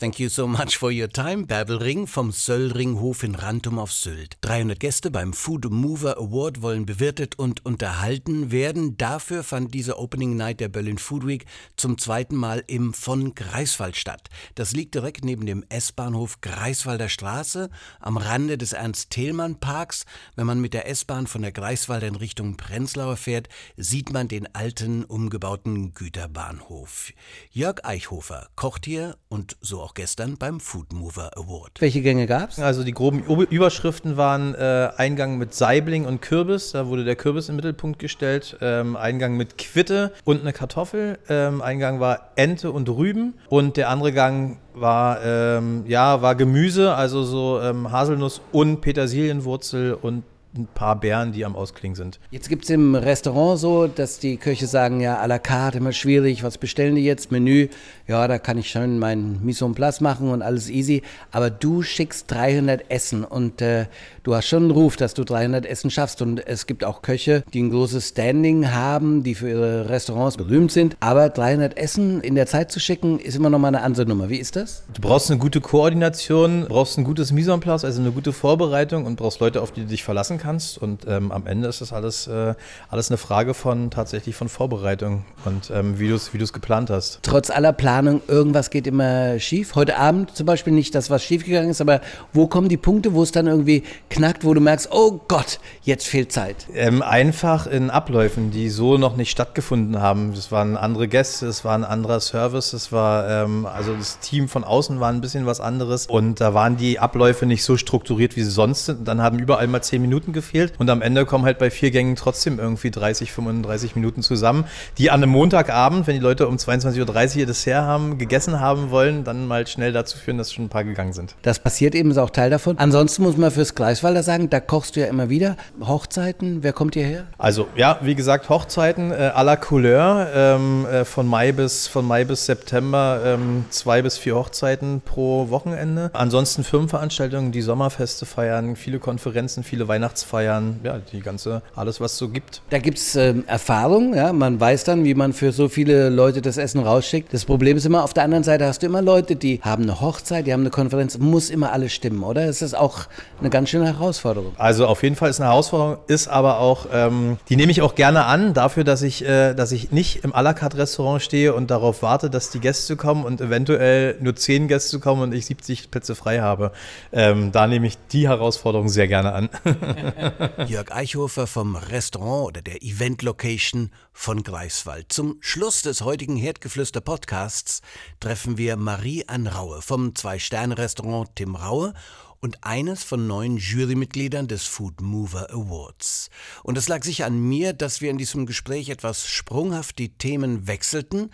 Thank 0.02 0.18
you 0.18 0.28
so 0.28 0.48
much 0.48 0.78
for 0.78 0.90
your 0.90 1.08
time. 1.08 1.46
Bärbel 1.46 1.76
Ring 1.76 2.08
vom 2.08 2.32
Söllringhof 2.32 3.22
in 3.22 3.36
Rantum 3.36 3.78
auf 3.78 3.92
Sylt. 3.92 4.36
300 4.40 4.80
Gäste 4.80 5.12
beim 5.12 5.32
Food 5.32 5.70
Mover 5.70 6.16
Award 6.18 6.60
wollen 6.60 6.86
bewirtet 6.86 7.38
und 7.38 7.64
unterhalten 7.64 8.50
werden. 8.50 8.96
Dafür 8.96 9.44
fand 9.44 9.72
diese 9.72 10.00
Opening 10.00 10.36
Night 10.36 10.58
der 10.58 10.70
Berlin 10.70 10.98
Food 10.98 11.24
Week 11.24 11.46
zum 11.76 11.98
zweiten 11.98 12.34
Mal 12.34 12.64
im 12.66 12.94
von 12.94 13.36
Greifswald 13.36 13.94
statt. 13.94 14.28
Das 14.56 14.72
liegt 14.72 14.96
direkt 14.96 15.24
neben 15.24 15.46
dem 15.46 15.64
S-Bahnhof 15.68 16.40
Greifswalder 16.40 17.08
Straße 17.08 17.70
am 18.00 18.16
Rande 18.16 18.58
des 18.58 18.72
Ernst-Thälmann-Parks. 18.72 20.04
Wenn 20.34 20.46
man 20.46 20.60
mit 20.60 20.74
der 20.74 20.88
S-Bahn 20.88 21.28
von 21.28 21.42
der 21.42 21.52
Greifswalder 21.52 22.08
in 22.08 22.16
Richtung 22.16 22.56
Prenzlauer 22.56 23.16
fährt, 23.16 23.48
sieht 23.76 24.12
man 24.12 24.26
den 24.26 24.52
alten, 24.52 25.04
umgebauten 25.04 25.94
Güterbahnhof. 25.94 27.12
Jörg 27.52 27.84
Eichhofer 27.84 28.48
kocht 28.56 28.84
hier 28.84 29.16
und 29.28 29.56
so 29.60 29.80
auch 29.80 29.91
gestern 29.94 30.36
beim 30.36 30.60
Food 30.60 30.92
Mover 30.92 31.30
Award. 31.36 31.80
Welche 31.80 32.02
Gänge 32.02 32.26
gab's? 32.26 32.58
Also 32.58 32.84
die 32.84 32.92
groben 32.92 33.22
Überschriften 33.24 34.16
waren 34.16 34.54
äh, 34.54 34.90
Eingang 34.96 35.38
mit 35.38 35.54
Saibling 35.54 36.04
und 36.06 36.22
Kürbis, 36.22 36.72
da 36.72 36.86
wurde 36.86 37.04
der 37.04 37.16
Kürbis 37.16 37.48
im 37.48 37.56
Mittelpunkt 37.56 37.98
gestellt, 37.98 38.56
ähm, 38.60 38.96
Eingang 38.96 39.36
mit 39.36 39.58
Quitte 39.58 40.12
und 40.24 40.40
eine 40.40 40.52
Kartoffel, 40.52 41.18
ähm, 41.28 41.62
Eingang 41.62 42.00
war 42.00 42.32
Ente 42.36 42.72
und 42.72 42.88
Rüben 42.88 43.34
und 43.48 43.76
der 43.76 43.88
andere 43.88 44.12
Gang 44.12 44.58
war, 44.74 45.22
ähm, 45.24 45.84
ja, 45.86 46.22
war 46.22 46.34
Gemüse, 46.34 46.94
also 46.94 47.22
so 47.22 47.60
ähm, 47.60 47.90
Haselnuss 47.90 48.40
und 48.52 48.80
Petersilienwurzel 48.80 49.94
und 49.94 50.24
ein 50.54 50.66
paar 50.66 51.00
Beeren, 51.00 51.32
die 51.32 51.44
am 51.44 51.56
Ausklingen 51.56 51.96
sind. 51.96 52.20
Jetzt 52.30 52.48
gibt 52.48 52.64
es 52.64 52.70
im 52.70 52.94
Restaurant 52.94 53.58
so, 53.58 53.86
dass 53.86 54.18
die 54.18 54.36
Köche 54.36 54.66
sagen, 54.66 55.00
ja, 55.00 55.22
à 55.22 55.26
la 55.26 55.38
carte 55.38 55.78
immer 55.78 55.92
schwierig, 55.92 56.42
was 56.42 56.58
bestellen 56.58 56.94
die 56.94 57.04
jetzt? 57.04 57.32
Menü, 57.32 57.68
ja, 58.06 58.28
da 58.28 58.38
kann 58.38 58.58
ich 58.58 58.70
schon 58.70 58.98
mein 58.98 59.42
Mise 59.42 59.64
en 59.64 59.74
place 59.74 60.00
machen 60.00 60.30
und 60.30 60.42
alles 60.42 60.68
easy. 60.68 61.02
Aber 61.30 61.48
du 61.48 61.82
schickst 61.82 62.30
300 62.30 62.90
Essen 62.90 63.24
und 63.24 63.62
äh, 63.62 63.86
du 64.24 64.34
hast 64.34 64.46
schon 64.46 64.64
einen 64.64 64.72
Ruf, 64.72 64.96
dass 64.96 65.14
du 65.14 65.24
300 65.24 65.64
Essen 65.64 65.90
schaffst. 65.90 66.20
Und 66.20 66.46
es 66.46 66.66
gibt 66.66 66.84
auch 66.84 67.00
Köche, 67.00 67.44
die 67.54 67.62
ein 67.62 67.70
großes 67.70 68.10
Standing 68.10 68.72
haben, 68.72 69.22
die 69.22 69.34
für 69.34 69.48
ihre 69.48 69.88
Restaurants 69.88 70.36
berühmt 70.36 70.70
sind. 70.70 70.96
Aber 71.00 71.30
300 71.30 71.78
Essen 71.78 72.20
in 72.20 72.34
der 72.34 72.46
Zeit 72.46 72.70
zu 72.70 72.78
schicken, 72.78 73.18
ist 73.18 73.36
immer 73.36 73.48
noch 73.48 73.58
mal 73.58 73.68
eine 73.68 73.82
andere 73.82 74.04
Nummer. 74.04 74.28
Wie 74.28 74.36
ist 74.36 74.56
das? 74.56 74.84
Du 74.92 75.00
brauchst 75.00 75.30
eine 75.30 75.40
gute 75.40 75.62
Koordination, 75.62 76.66
brauchst 76.68 76.98
ein 76.98 77.04
gutes 77.04 77.32
Mise 77.32 77.52
en 77.52 77.60
place, 77.60 77.84
also 77.86 78.02
eine 78.02 78.12
gute 78.12 78.34
Vorbereitung 78.34 79.06
und 79.06 79.16
brauchst 79.16 79.40
Leute, 79.40 79.62
auf 79.62 79.72
die 79.72 79.82
du 79.82 79.86
dich 79.86 80.04
verlassen 80.04 80.36
kannst. 80.36 80.41
Und 80.78 81.06
ähm, 81.06 81.32
am 81.32 81.46
Ende 81.46 81.68
ist 81.68 81.80
das 81.80 81.92
alles, 81.92 82.26
äh, 82.26 82.54
alles 82.90 83.10
eine 83.10 83.16
Frage 83.16 83.54
von 83.54 83.90
tatsächlich 83.90 84.34
von 84.34 84.48
Vorbereitung 84.48 85.24
und 85.44 85.70
ähm, 85.70 85.98
wie 85.98 86.08
du 86.08 86.14
es 86.14 86.34
wie 86.34 86.38
du's 86.38 86.52
geplant 86.52 86.90
hast. 86.90 87.20
Trotz 87.22 87.50
aller 87.50 87.72
Planung, 87.72 88.22
irgendwas 88.28 88.70
geht 88.70 88.86
immer 88.86 89.38
schief. 89.38 89.74
Heute 89.74 89.96
Abend 89.96 90.34
zum 90.36 90.46
Beispiel 90.46 90.72
nicht, 90.72 90.94
dass 90.94 91.10
was 91.10 91.22
schiefgegangen 91.22 91.70
ist, 91.70 91.80
aber 91.80 92.00
wo 92.32 92.46
kommen 92.46 92.68
die 92.68 92.76
Punkte, 92.76 93.14
wo 93.14 93.22
es 93.22 93.32
dann 93.32 93.46
irgendwie 93.46 93.84
knackt, 94.10 94.44
wo 94.44 94.54
du 94.54 94.60
merkst, 94.60 94.88
oh 94.90 95.20
Gott, 95.28 95.60
jetzt 95.82 96.06
fehlt 96.06 96.32
Zeit? 96.32 96.66
Ähm, 96.74 97.02
einfach 97.02 97.66
in 97.66 97.90
Abläufen, 97.90 98.50
die 98.50 98.68
so 98.68 98.98
noch 98.98 99.16
nicht 99.16 99.30
stattgefunden 99.30 100.00
haben. 100.00 100.32
Es 100.32 100.50
waren 100.50 100.76
andere 100.76 101.08
Gäste, 101.08 101.46
es 101.46 101.64
war 101.64 101.74
ein 101.74 101.84
anderer 101.84 102.20
Service, 102.20 102.72
es 102.72 102.92
war, 102.92 103.28
ähm, 103.28 103.66
also 103.66 103.94
das 103.94 104.18
Team 104.18 104.48
von 104.48 104.64
außen 104.64 105.00
war 105.00 105.10
ein 105.10 105.20
bisschen 105.20 105.46
was 105.46 105.60
anderes 105.60 106.06
und 106.06 106.40
da 106.40 106.54
waren 106.54 106.76
die 106.76 106.98
Abläufe 106.98 107.46
nicht 107.46 107.64
so 107.64 107.76
strukturiert, 107.76 108.36
wie 108.36 108.42
sie 108.42 108.50
sonst 108.50 108.86
sind. 108.86 109.06
Dann 109.06 109.22
haben 109.22 109.38
überall 109.38 109.66
mal 109.66 109.82
zehn 109.82 110.02
Minuten 110.02 110.31
gefehlt 110.32 110.74
und 110.78 110.88
am 110.90 111.02
Ende 111.02 111.26
kommen 111.26 111.44
halt 111.44 111.58
bei 111.58 111.70
vier 111.70 111.90
Gängen 111.90 112.16
trotzdem 112.16 112.58
irgendwie 112.58 112.90
30, 112.90 113.32
35 113.32 113.96
Minuten 113.96 114.22
zusammen, 114.22 114.64
die 114.98 115.10
an 115.10 115.22
einem 115.22 115.32
Montagabend, 115.32 116.06
wenn 116.06 116.14
die 116.14 116.20
Leute 116.20 116.48
um 116.48 116.56
22.30 116.56 117.34
Uhr 117.34 117.36
ihr 117.40 117.46
Dessert 117.46 117.82
haben, 117.82 118.18
gegessen 118.18 118.60
haben 118.60 118.90
wollen, 118.90 119.24
dann 119.24 119.46
mal 119.46 119.66
schnell 119.66 119.92
dazu 119.92 120.18
führen, 120.18 120.38
dass 120.38 120.52
schon 120.52 120.66
ein 120.66 120.68
paar 120.68 120.84
gegangen 120.84 121.12
sind. 121.12 121.34
Das 121.42 121.58
passiert 121.58 121.94
eben, 121.94 122.10
ist 122.10 122.18
auch 122.18 122.30
Teil 122.30 122.50
davon. 122.50 122.78
Ansonsten 122.78 123.22
muss 123.22 123.36
man 123.36 123.50
fürs 123.50 123.74
Greifswalder 123.74 124.22
sagen, 124.22 124.50
da 124.50 124.60
kochst 124.60 124.96
du 124.96 125.00
ja 125.00 125.06
immer 125.06 125.28
wieder. 125.28 125.56
Hochzeiten, 125.80 126.62
wer 126.62 126.72
kommt 126.72 126.94
hierher? 126.94 127.26
Also 127.38 127.68
ja, 127.76 127.98
wie 128.02 128.14
gesagt, 128.14 128.48
Hochzeiten 128.48 129.10
äh, 129.10 129.32
à 129.34 129.42
la 129.42 129.56
Couleur, 129.56 130.28
ähm, 130.34 130.86
äh, 130.86 131.04
von, 131.04 131.26
Mai 131.26 131.52
bis, 131.52 131.86
von 131.88 132.06
Mai 132.06 132.24
bis 132.24 132.46
September 132.46 133.20
ähm, 133.24 133.64
zwei 133.70 134.02
bis 134.02 134.18
vier 134.18 134.36
Hochzeiten 134.36 135.00
pro 135.04 135.50
Wochenende. 135.50 136.10
Ansonsten 136.12 136.64
Firmenveranstaltungen, 136.64 137.52
die 137.52 137.62
Sommerfeste 137.62 138.26
feiern, 138.26 138.76
viele 138.76 138.98
Konferenzen, 138.98 139.62
viele 139.64 139.88
Weihnachtsfeiern, 140.22 140.80
ja, 140.82 140.98
die 140.98 141.20
ganze, 141.20 141.62
alles 141.74 142.00
was 142.00 142.12
es 142.12 142.18
so 142.18 142.28
gibt. 142.28 142.62
Da 142.70 142.78
gibt 142.78 142.98
es 142.98 143.16
ähm, 143.16 143.44
Erfahrung, 143.46 144.14
ja, 144.14 144.32
man 144.32 144.60
weiß 144.60 144.84
dann, 144.84 145.04
wie 145.04 145.14
man 145.14 145.32
für 145.32 145.52
so 145.52 145.68
viele 145.68 146.08
Leute 146.08 146.42
das 146.42 146.56
Essen 146.56 146.80
rausschickt. 146.80 147.32
Das 147.32 147.44
Problem 147.44 147.76
ist 147.76 147.86
immer, 147.86 148.04
auf 148.04 148.14
der 148.14 148.24
anderen 148.24 148.44
Seite 148.44 148.66
hast 148.66 148.82
du 148.82 148.86
immer 148.86 149.02
Leute, 149.02 149.36
die 149.36 149.60
haben 149.62 149.84
eine 149.84 150.00
Hochzeit, 150.00 150.46
die 150.46 150.52
haben 150.52 150.60
eine 150.60 150.70
Konferenz, 150.70 151.18
muss 151.18 151.50
immer 151.50 151.72
alles 151.72 151.92
stimmen, 151.92 152.22
oder? 152.22 152.46
Das 152.46 152.62
ist 152.62 152.74
auch 152.74 153.06
eine 153.40 153.50
ganz 153.50 153.70
schöne 153.70 153.86
Herausforderung. 153.86 154.52
Also 154.58 154.86
auf 154.86 155.02
jeden 155.02 155.16
Fall 155.16 155.30
ist 155.30 155.40
eine 155.40 155.50
Herausforderung, 155.50 155.98
ist 156.06 156.28
aber 156.28 156.58
auch, 156.58 156.86
ähm, 156.92 157.38
die 157.48 157.56
nehme 157.56 157.72
ich 157.72 157.82
auch 157.82 157.94
gerne 157.94 158.24
an, 158.24 158.54
dafür, 158.54 158.84
dass 158.84 159.02
ich, 159.02 159.24
äh, 159.24 159.54
dass 159.54 159.72
ich 159.72 159.90
nicht 159.90 160.24
im 160.24 160.34
à 160.34 160.42
la 160.42 160.54
carte 160.54 160.78
Restaurant 160.78 161.22
stehe 161.22 161.54
und 161.54 161.70
darauf 161.70 162.02
warte, 162.02 162.30
dass 162.30 162.50
die 162.50 162.60
Gäste 162.60 162.96
kommen 162.96 163.24
und 163.24 163.40
eventuell 163.40 164.16
nur 164.20 164.36
zehn 164.36 164.68
Gäste 164.68 164.98
kommen 165.00 165.22
und 165.22 165.34
ich 165.34 165.46
70 165.46 165.90
Plätze 165.90 166.14
frei 166.14 166.40
habe. 166.40 166.72
Ähm, 167.12 167.52
da 167.52 167.66
nehme 167.66 167.86
ich 167.86 167.98
die 168.12 168.28
Herausforderung 168.28 168.88
sehr 168.88 169.08
gerne 169.08 169.32
an. 169.32 169.48
Jörg 170.66 170.92
Eichhofer 170.92 171.46
vom 171.46 171.76
Restaurant 171.76 172.48
oder 172.48 172.62
der 172.62 172.82
Event 172.82 173.22
Location 173.22 173.90
von 174.12 174.42
Greifswald. 174.42 175.12
Zum 175.12 175.36
Schluss 175.40 175.82
des 175.82 176.02
heutigen 176.02 176.36
Herdgeflüster 176.36 177.00
Podcasts 177.00 177.80
treffen 178.20 178.58
wir 178.58 178.76
Marie 178.76 179.26
Ann 179.28 179.46
Raue 179.46 179.82
vom 179.82 180.14
Zwei-Sterne-Restaurant 180.14 181.30
Tim 181.34 181.56
Raue 181.56 181.94
und 182.42 182.64
eines 182.64 183.04
von 183.04 183.28
neun 183.28 183.56
Jurymitgliedern 183.56 184.48
des 184.48 184.64
Food 184.64 185.00
Mover 185.00 185.50
Awards. 185.50 186.28
Und 186.64 186.76
es 186.76 186.88
lag 186.88 187.04
sicher 187.04 187.26
an 187.26 187.38
mir, 187.38 187.72
dass 187.72 188.00
wir 188.00 188.10
in 188.10 188.18
diesem 188.18 188.46
Gespräch 188.46 188.88
etwas 188.88 189.28
sprunghaft 189.28 189.98
die 189.98 190.12
Themen 190.18 190.66
wechselten. 190.66 191.30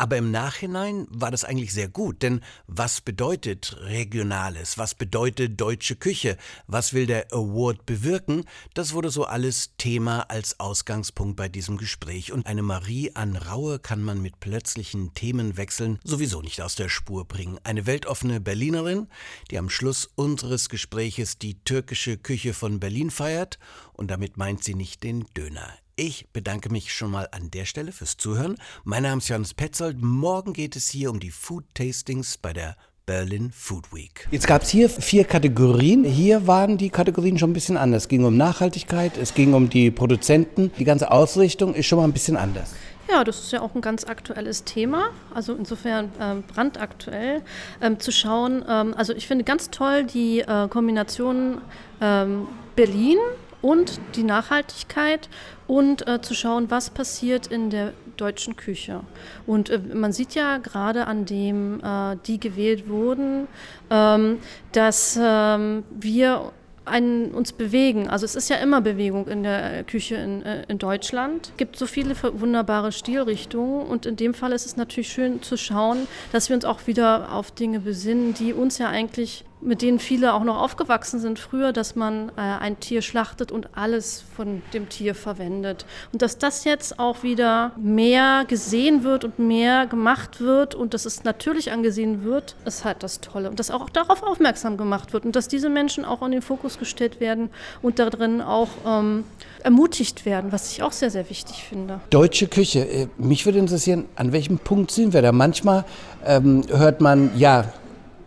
Aber 0.00 0.16
im 0.16 0.30
Nachhinein 0.30 1.06
war 1.10 1.30
das 1.30 1.44
eigentlich 1.44 1.74
sehr 1.74 1.88
gut, 1.88 2.22
denn 2.22 2.40
was 2.66 3.02
bedeutet 3.02 3.76
Regionales? 3.80 4.78
Was 4.78 4.94
bedeutet 4.94 5.60
deutsche 5.60 5.94
Küche? 5.94 6.38
Was 6.66 6.94
will 6.94 7.04
der 7.04 7.30
Award 7.34 7.84
bewirken? 7.84 8.46
Das 8.72 8.94
wurde 8.94 9.10
so 9.10 9.26
alles 9.26 9.76
Thema 9.76 10.20
als 10.30 10.58
Ausgangspunkt 10.58 11.36
bei 11.36 11.50
diesem 11.50 11.76
Gespräch. 11.76 12.32
Und 12.32 12.46
eine 12.46 12.62
Marie 12.62 13.14
an 13.14 13.36
Raue 13.36 13.78
kann 13.78 14.02
man 14.02 14.22
mit 14.22 14.40
plötzlichen 14.40 15.12
Themenwechseln 15.12 15.98
sowieso 16.02 16.40
nicht 16.40 16.62
aus 16.62 16.76
der 16.76 16.88
Spur 16.88 17.28
bringen. 17.28 17.58
Eine 17.62 17.84
weltoffene 17.84 18.40
Berlinerin, 18.40 19.06
die 19.50 19.58
am 19.58 19.68
Schluss 19.68 20.08
unseres 20.14 20.70
Gespräches 20.70 21.36
die 21.36 21.62
türkische 21.62 22.16
Küche 22.16 22.54
von 22.54 22.80
Berlin 22.80 23.10
feiert. 23.10 23.58
Und 23.92 24.10
damit 24.10 24.38
meint 24.38 24.64
sie 24.64 24.74
nicht 24.74 25.02
den 25.02 25.26
Döner. 25.36 25.74
Ich 26.02 26.28
bedanke 26.32 26.70
mich 26.72 26.94
schon 26.94 27.10
mal 27.10 27.28
an 27.30 27.50
der 27.50 27.66
Stelle 27.66 27.92
fürs 27.92 28.16
Zuhören. 28.16 28.56
Mein 28.84 29.02
Name 29.02 29.18
ist 29.18 29.28
Johannes 29.28 29.52
Petzold. 29.52 30.00
Morgen 30.00 30.54
geht 30.54 30.74
es 30.74 30.88
hier 30.88 31.10
um 31.10 31.20
die 31.20 31.30
Food 31.30 31.64
Tastings 31.74 32.38
bei 32.38 32.54
der 32.54 32.78
Berlin 33.04 33.52
Food 33.54 33.92
Week. 33.92 34.26
Jetzt 34.30 34.46
gab 34.46 34.62
es 34.62 34.70
hier 34.70 34.88
vier 34.88 35.24
Kategorien. 35.24 36.04
Hier 36.04 36.46
waren 36.46 36.78
die 36.78 36.88
Kategorien 36.88 37.38
schon 37.38 37.50
ein 37.50 37.52
bisschen 37.52 37.76
anders. 37.76 38.04
Es 38.04 38.08
ging 38.08 38.24
um 38.24 38.34
Nachhaltigkeit, 38.34 39.18
es 39.18 39.34
ging 39.34 39.52
um 39.52 39.68
die 39.68 39.90
Produzenten. 39.90 40.72
Die 40.78 40.84
ganze 40.84 41.10
Ausrichtung 41.10 41.74
ist 41.74 41.84
schon 41.84 41.98
mal 41.98 42.04
ein 42.04 42.14
bisschen 42.14 42.38
anders. 42.38 42.74
Ja, 43.10 43.22
das 43.22 43.38
ist 43.38 43.52
ja 43.52 43.60
auch 43.60 43.74
ein 43.74 43.82
ganz 43.82 44.04
aktuelles 44.04 44.64
Thema. 44.64 45.10
Also 45.34 45.54
insofern 45.54 46.12
ähm, 46.18 46.44
brandaktuell 46.44 47.42
ähm, 47.82 48.00
zu 48.00 48.10
schauen. 48.10 48.64
Ähm, 48.66 48.94
also 48.96 49.12
ich 49.12 49.26
finde 49.26 49.44
ganz 49.44 49.68
toll 49.68 50.04
die 50.04 50.40
äh, 50.40 50.66
Kombination 50.68 51.60
ähm, 52.00 52.48
Berlin 52.74 53.18
und 53.62 54.00
die 54.16 54.22
Nachhaltigkeit 54.22 55.28
und 55.66 56.06
äh, 56.08 56.20
zu 56.20 56.34
schauen, 56.34 56.70
was 56.70 56.90
passiert 56.90 57.46
in 57.46 57.70
der 57.70 57.92
deutschen 58.16 58.56
Küche. 58.56 59.00
Und 59.46 59.70
äh, 59.70 59.78
man 59.78 60.12
sieht 60.12 60.34
ja 60.34 60.58
gerade 60.58 61.06
an 61.06 61.24
dem, 61.24 61.80
äh, 61.82 62.16
die 62.26 62.40
gewählt 62.40 62.88
wurden, 62.88 63.46
ähm, 63.90 64.38
dass 64.72 65.18
ähm, 65.20 65.84
wir 65.90 66.52
einen, 66.84 67.30
uns 67.32 67.52
bewegen. 67.52 68.08
Also 68.08 68.24
es 68.24 68.34
ist 68.34 68.50
ja 68.50 68.56
immer 68.56 68.80
Bewegung 68.80 69.28
in 69.28 69.42
der 69.42 69.84
Küche 69.84 70.16
in, 70.16 70.42
äh, 70.42 70.64
in 70.68 70.78
Deutschland. 70.78 71.48
Es 71.48 71.56
gibt 71.56 71.76
so 71.76 71.86
viele 71.86 72.14
wunderbare 72.22 72.92
Stilrichtungen 72.92 73.86
und 73.86 74.06
in 74.06 74.16
dem 74.16 74.34
Fall 74.34 74.52
ist 74.52 74.66
es 74.66 74.76
natürlich 74.76 75.12
schön 75.12 75.42
zu 75.42 75.56
schauen, 75.56 76.08
dass 76.32 76.48
wir 76.48 76.56
uns 76.56 76.64
auch 76.64 76.86
wieder 76.86 77.32
auf 77.32 77.50
Dinge 77.52 77.80
besinnen, 77.80 78.34
die 78.34 78.52
uns 78.52 78.78
ja 78.78 78.88
eigentlich 78.88 79.44
mit 79.62 79.82
denen 79.82 79.98
viele 79.98 80.34
auch 80.34 80.44
noch 80.44 80.60
aufgewachsen 80.60 81.20
sind 81.20 81.38
früher, 81.38 81.72
dass 81.72 81.96
man 81.96 82.30
äh, 82.30 82.40
ein 82.40 82.80
Tier 82.80 83.02
schlachtet 83.02 83.52
und 83.52 83.68
alles 83.76 84.24
von 84.36 84.62
dem 84.72 84.88
Tier 84.88 85.14
verwendet. 85.14 85.84
Und 86.12 86.22
dass 86.22 86.38
das 86.38 86.64
jetzt 86.64 86.98
auch 86.98 87.22
wieder 87.22 87.72
mehr 87.76 88.44
gesehen 88.48 89.04
wird 89.04 89.24
und 89.24 89.38
mehr 89.38 89.86
gemacht 89.86 90.40
wird 90.40 90.74
und 90.74 90.94
dass 90.94 91.04
es 91.04 91.24
natürlich 91.24 91.72
angesehen 91.72 92.24
wird, 92.24 92.56
ist 92.64 92.84
halt 92.84 93.02
das 93.02 93.20
Tolle. 93.20 93.50
Und 93.50 93.58
dass 93.58 93.70
auch 93.70 93.90
darauf 93.90 94.22
aufmerksam 94.22 94.76
gemacht 94.76 95.12
wird 95.12 95.24
und 95.24 95.36
dass 95.36 95.48
diese 95.48 95.68
Menschen 95.68 96.04
auch 96.04 96.22
in 96.22 96.32
den 96.32 96.42
Fokus 96.42 96.78
gestellt 96.78 97.20
werden 97.20 97.50
und 97.82 97.98
darin 97.98 98.40
auch 98.40 98.68
ähm, 98.86 99.24
ermutigt 99.62 100.24
werden, 100.24 100.52
was 100.52 100.72
ich 100.72 100.82
auch 100.82 100.92
sehr, 100.92 101.10
sehr 101.10 101.28
wichtig 101.28 101.64
finde. 101.64 102.00
Deutsche 102.10 102.48
Küche. 102.48 102.80
Äh, 102.80 103.08
mich 103.18 103.44
würde 103.44 103.58
interessieren, 103.58 104.06
an 104.16 104.32
welchem 104.32 104.58
Punkt 104.58 104.90
sind 104.90 105.12
wir 105.12 105.22
da? 105.22 105.32
Manchmal 105.32 105.84
ähm, 106.24 106.62
hört 106.70 107.00
man, 107.00 107.30
ja, 107.36 107.72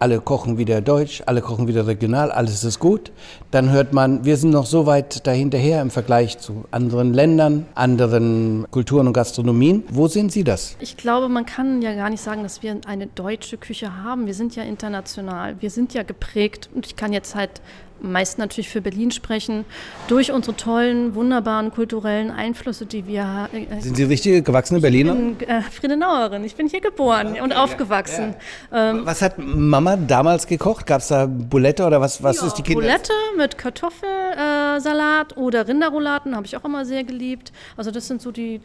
alle 0.04 0.20
kochen 0.20 0.58
wieder 0.58 0.82
deutsch, 0.82 1.24
alle 1.28 1.40
kochen 1.40 1.70
wieder 1.70 1.88
regional, 1.88 2.30
alles 2.30 2.66
ist 2.66 2.80
gut. 2.80 3.14
Dann 3.52 3.72
hört 3.72 3.94
man, 3.94 4.26
wir 4.26 4.36
sind 4.36 4.50
noch 4.50 4.66
so 4.66 4.86
weit 4.86 5.26
dahinterher 5.26 5.82
im 5.82 5.92
Vergleich 5.92 6.40
zu 6.40 6.66
anderen 6.72 7.14
Ländern, 7.14 7.66
anderen 7.74 8.66
Kulturen 8.70 9.08
und 9.08 9.14
Gastronomien. 9.14 9.86
Wo 9.88 10.10
sehen 10.10 10.30
Sie 10.30 10.44
das? 10.44 10.76
Ich 10.82 10.98
glaube, 10.98 11.30
man 11.30 11.46
kann 11.46 11.82
ja 11.82 11.96
gar 11.96 12.10
nicht 12.10 12.22
sagen, 12.22 12.44
dass 12.44 12.62
wir 12.62 12.76
eine 12.86 13.08
deutsche 13.08 13.56
Küche 13.58 14.04
haben. 14.04 14.26
Wir 14.26 14.34
sind 14.34 14.58
ja 14.58 14.64
international, 14.64 15.56
wir 15.62 15.70
sind 15.70 15.94
ja 15.94 16.04
geprägt 16.04 16.70
und 16.76 16.86
ich 16.86 16.98
kann 16.98 17.14
jetzt 17.14 17.34
halt 17.34 17.62
meist 18.04 18.38
natürlich 18.38 18.70
für 18.70 18.82
Berlin 18.82 19.12
sprechen, 19.12 19.66
durch 20.08 20.32
unsere 20.32 20.56
tollen, 20.56 21.16
wunderbaren 21.16 21.72
kulturellen 21.72 22.32
Einflüsse, 22.32 22.86
die 22.86 23.08
wir 23.08 23.28
haben. 23.28 23.56
Äh, 23.56 23.82
Sind 23.82 23.96
Sie 23.96 24.04
richtige 24.04 24.44
gewachsene 24.44 24.80
Berliner? 24.82 25.14
Ich 25.14 25.38
bin 25.38 25.48
äh, 25.48 25.62
Friedenauerin. 25.62 26.44
Ich 26.44 26.56
bin 26.56 26.68
hier 26.68 26.82
geboren 26.82 27.36
ja, 27.36 27.44
und 27.44 27.52
ja, 27.52 27.64
aufgewachsen. 27.64 28.36
Ja. 28.72 28.92
Ähm, 28.92 29.06
was 29.06 29.22
hat 29.22 29.36
Mama 29.38 29.96
damals 29.96 30.46
gekocht? 30.46 30.86
Gab 30.86 31.02
es 31.02 31.08
da 31.08 31.26
Bulette 31.26 31.86
oder 31.86 32.02
was, 32.02 32.22
was 32.22 32.42
ist 32.42 32.56
die 32.56 32.64
Kinder? 32.64 32.82
Bulette 32.82 33.14
mit 33.38 33.58
Kartoffelsalat 33.58 35.32
äh, 35.32 35.40
oder 35.40 35.68
Rinderrouladen 35.68 36.36
habe 36.36 36.46
ich 36.46 36.58
auch 36.58 36.66
immer 36.66 36.86
sehr 36.86 37.04
geliebt. 37.04 37.52
Also 37.78 37.92
das 37.92 38.08
sind 38.08 38.22
so 38.22 38.32
die 38.32 38.62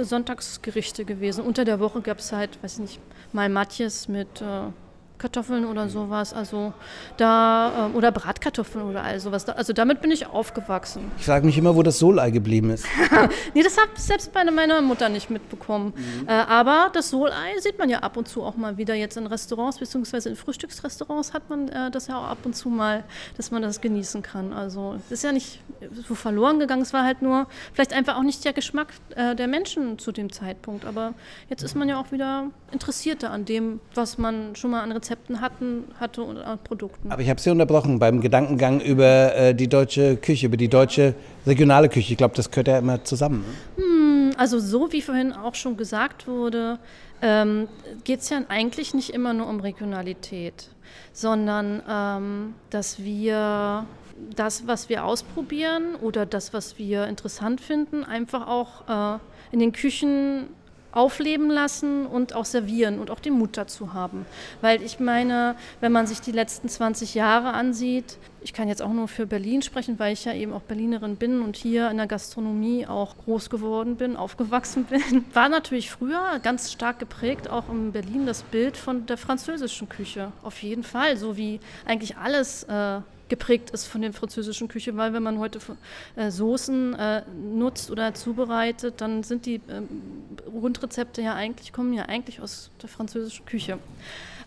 Sonntagsgerichte 0.00 1.04
gewesen. 1.04 1.44
Unter 1.44 1.64
der 1.64 1.80
Woche 1.80 2.00
gab 2.00 2.18
es 2.18 2.32
halt, 2.32 2.62
weiß 2.62 2.74
ich 2.74 2.80
nicht, 2.80 3.00
mal 3.32 3.48
Matjes 3.48 4.08
mit... 4.08 4.40
Äh, 4.40 4.70
Kartoffeln 5.18 5.64
oder 5.64 5.88
sowas, 5.88 6.32
also 6.32 6.72
da 7.16 7.86
ähm, 7.86 7.94
oder 7.94 8.12
Bratkartoffeln 8.12 8.84
oder 8.84 9.02
all 9.02 9.18
sowas. 9.20 9.48
Also 9.48 9.72
damit 9.72 10.00
bin 10.00 10.10
ich 10.10 10.26
aufgewachsen. 10.26 11.10
Ich 11.18 11.24
frage 11.24 11.46
mich 11.46 11.56
immer, 11.56 11.74
wo 11.74 11.82
das 11.82 11.98
Solei 11.98 12.30
geblieben 12.30 12.70
ist. 12.70 12.86
nee, 13.54 13.62
das 13.62 13.76
hat 13.78 13.88
selbst 13.96 14.34
meine, 14.34 14.52
meine 14.52 14.82
Mutter 14.82 15.08
nicht 15.08 15.30
mitbekommen. 15.30 15.94
Mhm. 15.96 16.28
Äh, 16.28 16.32
aber 16.32 16.90
das 16.92 17.10
Solei 17.10 17.58
sieht 17.60 17.78
man 17.78 17.88
ja 17.88 18.00
ab 18.00 18.16
und 18.16 18.28
zu 18.28 18.42
auch 18.42 18.56
mal 18.56 18.76
wieder 18.76 18.94
jetzt 18.94 19.16
in 19.16 19.26
Restaurants 19.26 19.78
beziehungsweise 19.78 20.28
in 20.28 20.36
Frühstücksrestaurants 20.36 21.32
hat 21.32 21.48
man 21.48 21.68
äh, 21.68 21.90
das 21.90 22.08
ja 22.08 22.18
auch 22.18 22.28
ab 22.28 22.38
und 22.44 22.54
zu 22.54 22.68
mal, 22.68 23.04
dass 23.36 23.50
man 23.50 23.62
das 23.62 23.80
genießen 23.80 24.22
kann. 24.22 24.52
Also 24.52 24.96
es 25.06 25.12
ist 25.12 25.24
ja 25.24 25.32
nicht 25.32 25.60
so 26.06 26.14
verloren 26.14 26.58
gegangen. 26.58 26.82
Es 26.82 26.92
war 26.92 27.04
halt 27.04 27.22
nur 27.22 27.46
vielleicht 27.72 27.92
einfach 27.92 28.16
auch 28.16 28.22
nicht 28.22 28.44
der 28.44 28.52
Geschmack 28.52 28.88
äh, 29.14 29.34
der 29.34 29.46
Menschen 29.46 29.98
zu 29.98 30.12
dem 30.12 30.32
Zeitpunkt. 30.32 30.84
Aber 30.84 31.14
jetzt 31.48 31.62
ist 31.62 31.74
man 31.74 31.88
ja 31.88 32.00
auch 32.00 32.12
wieder 32.12 32.50
interessierter 32.72 33.30
an 33.30 33.44
dem, 33.44 33.80
was 33.94 34.18
man 34.18 34.56
schon 34.56 34.70
mal 34.70 34.82
an 34.82 34.92
Rezepten 34.92 35.40
hatten, 35.40 35.84
hatte 35.98 36.22
und 36.22 36.38
an 36.38 36.58
Produkten. 36.58 37.10
Aber 37.10 37.22
ich 37.22 37.30
habe 37.30 37.40
Sie 37.40 37.50
unterbrochen 37.50 37.98
beim 37.98 38.20
Gedankengang 38.20 38.80
über 38.80 39.34
äh, 39.34 39.54
die 39.54 39.68
deutsche 39.68 40.16
Küche, 40.16 40.46
über 40.46 40.56
die 40.56 40.68
deutsche 40.68 41.14
regionale 41.46 41.88
Küche. 41.88 42.12
Ich 42.12 42.18
glaube, 42.18 42.34
das 42.34 42.50
gehört 42.50 42.68
ja 42.68 42.78
immer 42.78 43.04
zusammen. 43.04 43.44
Hm, 43.76 44.32
also 44.36 44.58
so 44.58 44.92
wie 44.92 45.02
vorhin 45.02 45.32
auch 45.32 45.54
schon 45.54 45.76
gesagt 45.76 46.26
wurde, 46.26 46.78
ähm, 47.22 47.68
geht 48.04 48.20
es 48.20 48.28
ja 48.28 48.42
eigentlich 48.48 48.94
nicht 48.94 49.10
immer 49.10 49.32
nur 49.32 49.48
um 49.48 49.60
Regionalität, 49.60 50.68
sondern 51.12 51.82
ähm, 51.88 52.54
dass 52.70 53.02
wir 53.02 53.86
das, 54.34 54.66
was 54.66 54.88
wir 54.88 55.04
ausprobieren 55.04 55.94
oder 55.96 56.26
das, 56.26 56.52
was 56.52 56.78
wir 56.78 57.06
interessant 57.06 57.60
finden, 57.60 58.04
einfach 58.04 58.46
auch 58.46 59.16
äh, 59.16 59.18
in 59.52 59.60
den 59.60 59.72
Küchen 59.72 60.48
aufleben 60.96 61.50
lassen 61.50 62.06
und 62.06 62.34
auch 62.34 62.46
servieren 62.46 62.98
und 62.98 63.10
auch 63.10 63.20
den 63.20 63.34
Mut 63.34 63.58
dazu 63.58 63.92
haben. 63.92 64.24
Weil 64.62 64.82
ich 64.82 64.98
meine, 64.98 65.54
wenn 65.80 65.92
man 65.92 66.06
sich 66.06 66.22
die 66.22 66.32
letzten 66.32 66.70
20 66.70 67.14
Jahre 67.14 67.52
ansieht, 67.52 68.16
ich 68.40 68.54
kann 68.54 68.68
jetzt 68.68 68.80
auch 68.80 68.92
nur 68.92 69.06
für 69.06 69.26
Berlin 69.26 69.60
sprechen, 69.60 69.98
weil 69.98 70.14
ich 70.14 70.24
ja 70.24 70.32
eben 70.32 70.54
auch 70.54 70.62
Berlinerin 70.62 71.16
bin 71.16 71.42
und 71.42 71.56
hier 71.56 71.90
in 71.90 71.98
der 71.98 72.06
Gastronomie 72.06 72.86
auch 72.86 73.14
groß 73.18 73.50
geworden 73.50 73.96
bin, 73.96 74.16
aufgewachsen 74.16 74.84
bin, 74.90 75.26
war 75.34 75.50
natürlich 75.50 75.90
früher 75.90 76.38
ganz 76.42 76.72
stark 76.72 76.98
geprägt, 76.98 77.50
auch 77.50 77.68
in 77.68 77.92
Berlin, 77.92 78.24
das 78.24 78.42
Bild 78.42 78.78
von 78.78 79.04
der 79.04 79.18
französischen 79.18 79.90
Küche. 79.90 80.32
Auf 80.42 80.62
jeden 80.62 80.82
Fall, 80.82 81.18
so 81.18 81.36
wie 81.36 81.60
eigentlich 81.84 82.16
alles. 82.16 82.62
Äh, 82.64 83.00
geprägt 83.28 83.70
ist 83.70 83.86
von 83.86 84.02
der 84.02 84.12
französischen 84.12 84.68
Küche, 84.68 84.96
weil 84.96 85.12
wenn 85.12 85.22
man 85.22 85.38
heute 85.38 85.58
äh, 86.16 86.30
Soßen 86.30 86.94
äh, 86.94 87.22
nutzt 87.54 87.90
oder 87.90 88.14
zubereitet, 88.14 89.00
dann 89.00 89.22
sind 89.22 89.46
die 89.46 89.60
ähm, 89.68 89.88
Rundrezepte 90.52 91.22
ja 91.22 91.34
eigentlich, 91.34 91.72
kommen 91.72 91.92
ja 91.92 92.04
eigentlich 92.04 92.40
aus 92.40 92.70
der 92.82 92.88
französischen 92.88 93.46
Küche. 93.46 93.78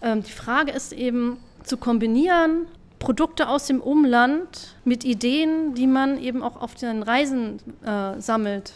Ähm, 0.02 0.24
die 0.24 0.32
Frage 0.32 0.72
ist 0.72 0.94
eben 0.94 1.38
zu 1.64 1.78
kombinieren, 1.78 2.68
Produkte 3.00 3.48
aus 3.48 3.68
dem 3.68 3.80
Umland 3.80 4.76
mit 4.84 5.06
Ideen, 5.06 5.74
die 5.74 5.88
man 5.88 6.20
eben 6.20 6.44
auch 6.44 6.62
auf 6.62 6.76
den 6.76 7.04
Reisen 7.04 7.60
äh, 7.86 8.20
sammelt 8.20 8.74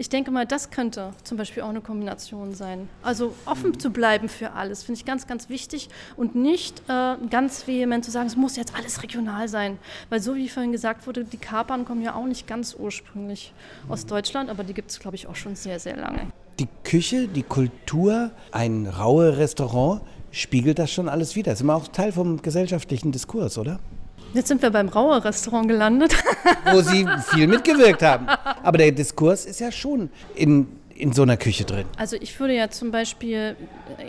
ich 0.00 0.08
denke 0.08 0.30
mal, 0.30 0.46
das 0.46 0.70
könnte 0.70 1.10
zum 1.24 1.36
Beispiel 1.36 1.62
auch 1.62 1.68
eine 1.68 1.82
Kombination 1.82 2.54
sein. 2.54 2.88
Also 3.02 3.34
offen 3.44 3.78
zu 3.78 3.90
bleiben 3.90 4.30
für 4.30 4.52
alles, 4.52 4.82
finde 4.82 4.98
ich 4.98 5.04
ganz, 5.04 5.26
ganz 5.26 5.50
wichtig 5.50 5.90
und 6.16 6.34
nicht 6.34 6.82
äh, 6.88 7.16
ganz 7.28 7.66
vehement 7.66 8.02
zu 8.02 8.10
sagen, 8.10 8.26
es 8.26 8.34
muss 8.34 8.56
jetzt 8.56 8.74
alles 8.74 9.02
regional 9.02 9.46
sein. 9.48 9.76
Weil 10.08 10.20
so 10.20 10.36
wie 10.36 10.48
vorhin 10.48 10.72
gesagt 10.72 11.06
wurde, 11.06 11.24
die 11.24 11.36
Kapern 11.36 11.84
kommen 11.84 12.00
ja 12.00 12.14
auch 12.14 12.24
nicht 12.24 12.46
ganz 12.46 12.74
ursprünglich 12.78 13.52
aus 13.90 14.06
Deutschland, 14.06 14.48
aber 14.48 14.64
die 14.64 14.72
gibt 14.72 14.90
es, 14.90 15.00
glaube 15.00 15.16
ich, 15.16 15.26
auch 15.26 15.36
schon 15.36 15.54
sehr, 15.54 15.78
sehr 15.78 15.98
lange. 15.98 16.28
Die 16.58 16.68
Küche, 16.82 17.28
die 17.28 17.42
Kultur, 17.42 18.30
ein 18.52 18.86
raue 18.86 19.36
Restaurant, 19.36 20.00
spiegelt 20.30 20.78
das 20.78 20.90
schon 20.90 21.10
alles 21.10 21.36
wieder. 21.36 21.52
Das 21.52 21.58
ist 21.58 21.62
immer 21.62 21.74
auch 21.74 21.88
Teil 21.88 22.12
vom 22.12 22.40
gesellschaftlichen 22.40 23.12
Diskurs, 23.12 23.58
oder? 23.58 23.78
Jetzt 24.32 24.48
sind 24.48 24.62
wir 24.62 24.70
beim 24.70 24.88
Rauer-Restaurant 24.88 25.68
gelandet. 25.68 26.14
Wo 26.70 26.80
Sie 26.80 27.06
viel 27.30 27.46
mitgewirkt 27.46 28.02
haben. 28.02 28.26
Aber 28.62 28.78
der 28.78 28.92
Diskurs 28.92 29.44
ist 29.44 29.60
ja 29.60 29.72
schon 29.72 30.10
in, 30.34 30.68
in 31.00 31.12
so 31.12 31.22
einer 31.22 31.36
Küche 31.36 31.64
drin? 31.64 31.86
Also 31.96 32.16
ich 32.20 32.38
würde 32.38 32.54
ja 32.54 32.70
zum 32.70 32.90
Beispiel, 32.90 33.56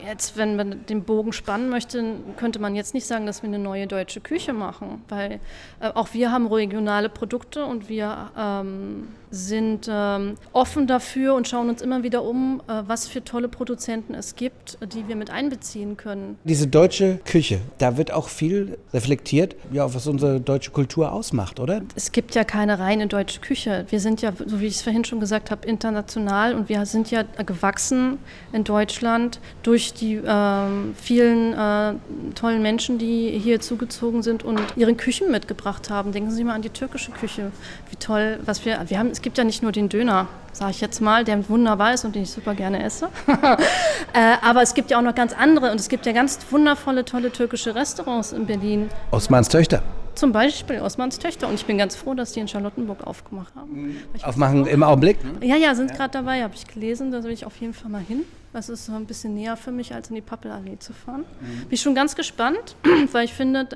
jetzt 0.05 0.37
wenn 0.37 0.55
man 0.55 0.85
den 0.85 1.03
Bogen 1.03 1.33
spannen 1.33 1.69
möchte, 1.69 2.15
könnte 2.37 2.59
man 2.59 2.75
jetzt 2.75 2.93
nicht 2.93 3.05
sagen, 3.05 3.25
dass 3.25 3.41
wir 3.41 3.47
eine 3.47 3.59
neue 3.59 3.87
deutsche 3.87 4.21
Küche 4.21 4.53
machen, 4.53 5.01
weil 5.09 5.39
äh, 5.79 5.89
auch 5.93 6.13
wir 6.13 6.31
haben 6.31 6.47
regionale 6.47 7.09
Produkte 7.09 7.65
und 7.65 7.89
wir 7.89 8.31
ähm, 8.37 9.07
sind 9.31 9.89
ähm, 9.89 10.35
offen 10.51 10.87
dafür 10.87 11.35
und 11.35 11.47
schauen 11.47 11.69
uns 11.69 11.81
immer 11.81 12.03
wieder 12.03 12.23
um, 12.23 12.61
äh, 12.67 12.83
was 12.85 13.07
für 13.07 13.23
tolle 13.23 13.47
Produzenten 13.47 14.13
es 14.13 14.35
gibt, 14.35 14.77
die 14.93 15.07
wir 15.07 15.15
mit 15.15 15.29
einbeziehen 15.29 15.97
können. 15.97 16.37
Diese 16.43 16.67
deutsche 16.67 17.19
Küche, 17.25 17.61
da 17.77 17.97
wird 17.97 18.11
auch 18.11 18.27
viel 18.27 18.77
reflektiert, 18.93 19.55
ja, 19.71 19.91
was 19.93 20.05
unsere 20.05 20.41
deutsche 20.41 20.71
Kultur 20.71 21.13
ausmacht, 21.13 21.59
oder? 21.59 21.81
Es 21.95 22.11
gibt 22.11 22.35
ja 22.35 22.43
keine 22.43 22.79
reine 22.79 23.07
deutsche 23.07 23.39
Küche. 23.39 23.85
Wir 23.89 24.01
sind 24.01 24.21
ja, 24.21 24.33
so 24.45 24.59
wie 24.59 24.67
ich 24.67 24.75
es 24.75 24.81
vorhin 24.81 25.05
schon 25.05 25.21
gesagt 25.21 25.49
habe, 25.49 25.65
international 25.65 26.53
und 26.53 26.67
wir 26.67 26.80
sind 26.85 27.11
ja 27.11 27.23
gewachsen 27.45 28.17
in 28.53 28.63
Deutschland 28.63 29.39
durch 29.63 29.93
die 29.93 30.21
ähm, 30.25 30.93
vielen 30.99 31.53
äh, 31.53 31.93
tollen 32.35 32.61
Menschen, 32.61 32.97
die 32.97 33.39
hier 33.41 33.59
zugezogen 33.59 34.23
sind 34.23 34.43
und 34.43 34.59
ihre 34.75 34.93
Küchen 34.93 35.31
mitgebracht 35.31 35.89
haben. 35.89 36.11
Denken 36.11 36.31
Sie 36.31 36.43
mal 36.43 36.55
an 36.55 36.61
die 36.61 36.69
türkische 36.69 37.11
Küche. 37.11 37.51
Wie 37.89 37.95
toll, 37.95 38.39
was 38.45 38.65
wir, 38.65 38.79
wir 38.87 38.99
haben, 38.99 39.09
es 39.09 39.21
gibt 39.21 39.37
ja 39.37 39.43
nicht 39.43 39.63
nur 39.63 39.71
den 39.71 39.89
Döner, 39.89 40.27
sage 40.53 40.71
ich 40.71 40.81
jetzt 40.81 41.01
mal, 41.01 41.23
der 41.23 41.47
wunderbar 41.49 41.93
ist 41.93 42.05
und 42.05 42.15
den 42.15 42.23
ich 42.23 42.31
super 42.31 42.55
gerne 42.55 42.83
esse. 42.83 43.09
äh, 43.27 44.35
aber 44.41 44.61
es 44.61 44.73
gibt 44.73 44.91
ja 44.91 44.97
auch 44.97 45.03
noch 45.03 45.15
ganz 45.15 45.33
andere 45.33 45.71
und 45.71 45.79
es 45.79 45.89
gibt 45.89 46.05
ja 46.05 46.11
ganz 46.11 46.39
wundervolle, 46.49 47.05
tolle 47.05 47.31
türkische 47.31 47.75
Restaurants 47.75 48.31
in 48.31 48.45
Berlin. 48.45 48.89
Osmans 49.11 49.49
Töchter. 49.49 49.83
Zum 50.15 50.31
Beispiel 50.31 50.79
Osmans 50.79 51.19
Töchter. 51.19 51.47
Und 51.47 51.55
ich 51.55 51.65
bin 51.65 51.77
ganz 51.77 51.95
froh, 51.95 52.13
dass 52.13 52.33
die 52.33 52.39
in 52.39 52.47
Charlottenburg 52.47 53.05
aufgemacht 53.05 53.55
haben. 53.55 53.97
Aufmachen 54.23 54.65
im 54.67 54.83
Augenblick? 54.83 55.17
Ja, 55.41 55.55
ja, 55.55 55.75
sind 55.75 55.93
gerade 55.93 56.11
dabei, 56.11 56.43
habe 56.43 56.53
ich 56.55 56.67
gelesen. 56.67 57.11
Da 57.11 57.23
will 57.23 57.31
ich 57.31 57.45
auf 57.45 57.57
jeden 57.57 57.73
Fall 57.73 57.89
mal 57.89 58.01
hin. 58.01 58.23
Das 58.53 58.67
ist 58.67 58.85
so 58.85 58.93
ein 58.93 59.05
bisschen 59.05 59.33
näher 59.33 59.55
für 59.55 59.71
mich, 59.71 59.93
als 59.93 60.09
in 60.09 60.15
die 60.15 60.21
Pappelallee 60.21 60.77
zu 60.77 60.91
fahren. 60.91 61.23
Bin 61.39 61.67
ich 61.69 61.81
schon 61.81 61.95
ganz 61.95 62.15
gespannt, 62.15 62.75
weil 63.13 63.23
ich 63.23 63.33
finde, 63.33 63.69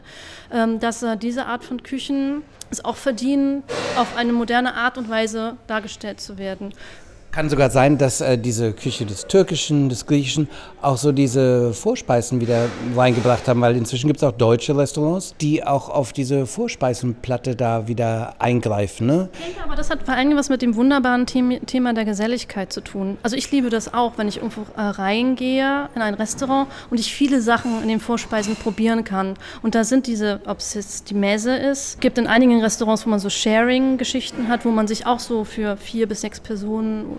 ähm, 0.51 0.79
dass 0.81 1.01
äh, 1.01 1.15
diese 1.15 1.45
Art 1.45 1.63
von 1.63 1.81
Küchen 1.81 2.41
es 2.69 2.83
auch 2.83 2.97
verdienen, 2.97 3.63
auf 3.95 4.17
eine 4.17 4.33
moderne 4.33 4.73
Art 4.73 4.97
und 4.97 5.09
Weise 5.09 5.55
dargestellt 5.67 6.19
zu 6.19 6.37
werden. 6.37 6.73
Kann 7.35 7.49
sogar 7.49 7.69
sein, 7.69 7.97
dass 7.97 8.21
äh, 8.21 8.37
diese 8.37 8.71
Küche 8.71 9.05
des 9.05 9.27
Türkischen, 9.27 9.89
des 9.89 10.05
Griechischen 10.05 10.47
auch 10.81 10.95
so 10.95 11.11
diese 11.11 11.73
Vorspeisen 11.73 12.39
wieder 12.39 12.69
reingebracht 12.95 13.45
haben, 13.49 13.59
weil 13.59 13.75
inzwischen 13.75 14.07
gibt 14.07 14.21
es 14.21 14.23
auch 14.23 14.31
deutsche 14.31 14.77
Restaurants, 14.77 15.35
die 15.41 15.61
auch 15.61 15.89
auf 15.89 16.13
diese 16.13 16.45
Vorspeisenplatte 16.45 17.57
da 17.57 17.89
wieder 17.89 18.35
eingreifen. 18.39 19.07
Ne? 19.07 19.27
Ich 19.33 19.47
denke 19.47 19.63
aber, 19.65 19.75
das 19.75 19.89
hat 19.89 20.03
vor 20.03 20.13
allem 20.13 20.37
was 20.37 20.47
mit 20.47 20.61
dem 20.61 20.77
wunderbaren 20.77 21.25
Thema 21.25 21.93
der 21.93 22.05
Geselligkeit 22.05 22.71
zu 22.71 22.79
tun. 22.79 23.17
Also 23.21 23.35
ich 23.35 23.51
liebe 23.51 23.69
das 23.69 23.93
auch, 23.93 24.13
wenn 24.17 24.29
ich 24.29 24.37
irgendwo 24.37 24.61
äh, 24.77 24.81
reingehe 24.81 25.89
in 25.93 26.01
ein 26.01 26.13
Restaurant 26.13 26.69
und 26.89 27.01
ich 27.01 27.13
viele 27.13 27.41
Sachen 27.41 27.81
in 27.81 27.89
den 27.89 27.99
Vorspeisen 27.99 28.55
probieren 28.55 29.03
kann. 29.03 29.33
Und 29.61 29.75
da 29.75 29.83
sind 29.83 30.07
diese, 30.07 30.39
ob 30.45 30.59
es 30.59 30.73
jetzt 30.73 31.09
die 31.09 31.15
Messe 31.15 31.53
ist, 31.53 31.99
gibt 31.99 32.17
in 32.17 32.27
einigen 32.27 32.61
Restaurants, 32.61 33.05
wo 33.05 33.09
man 33.09 33.19
so 33.19 33.29
Sharing-Geschichten 33.29 34.47
hat, 34.47 34.63
wo 34.63 34.69
man 34.69 34.87
sich 34.87 35.05
auch 35.05 35.19
so 35.19 35.43
für 35.43 35.75
vier 35.75 36.07
bis 36.07 36.21
sechs 36.21 36.39
Personen 36.39 37.17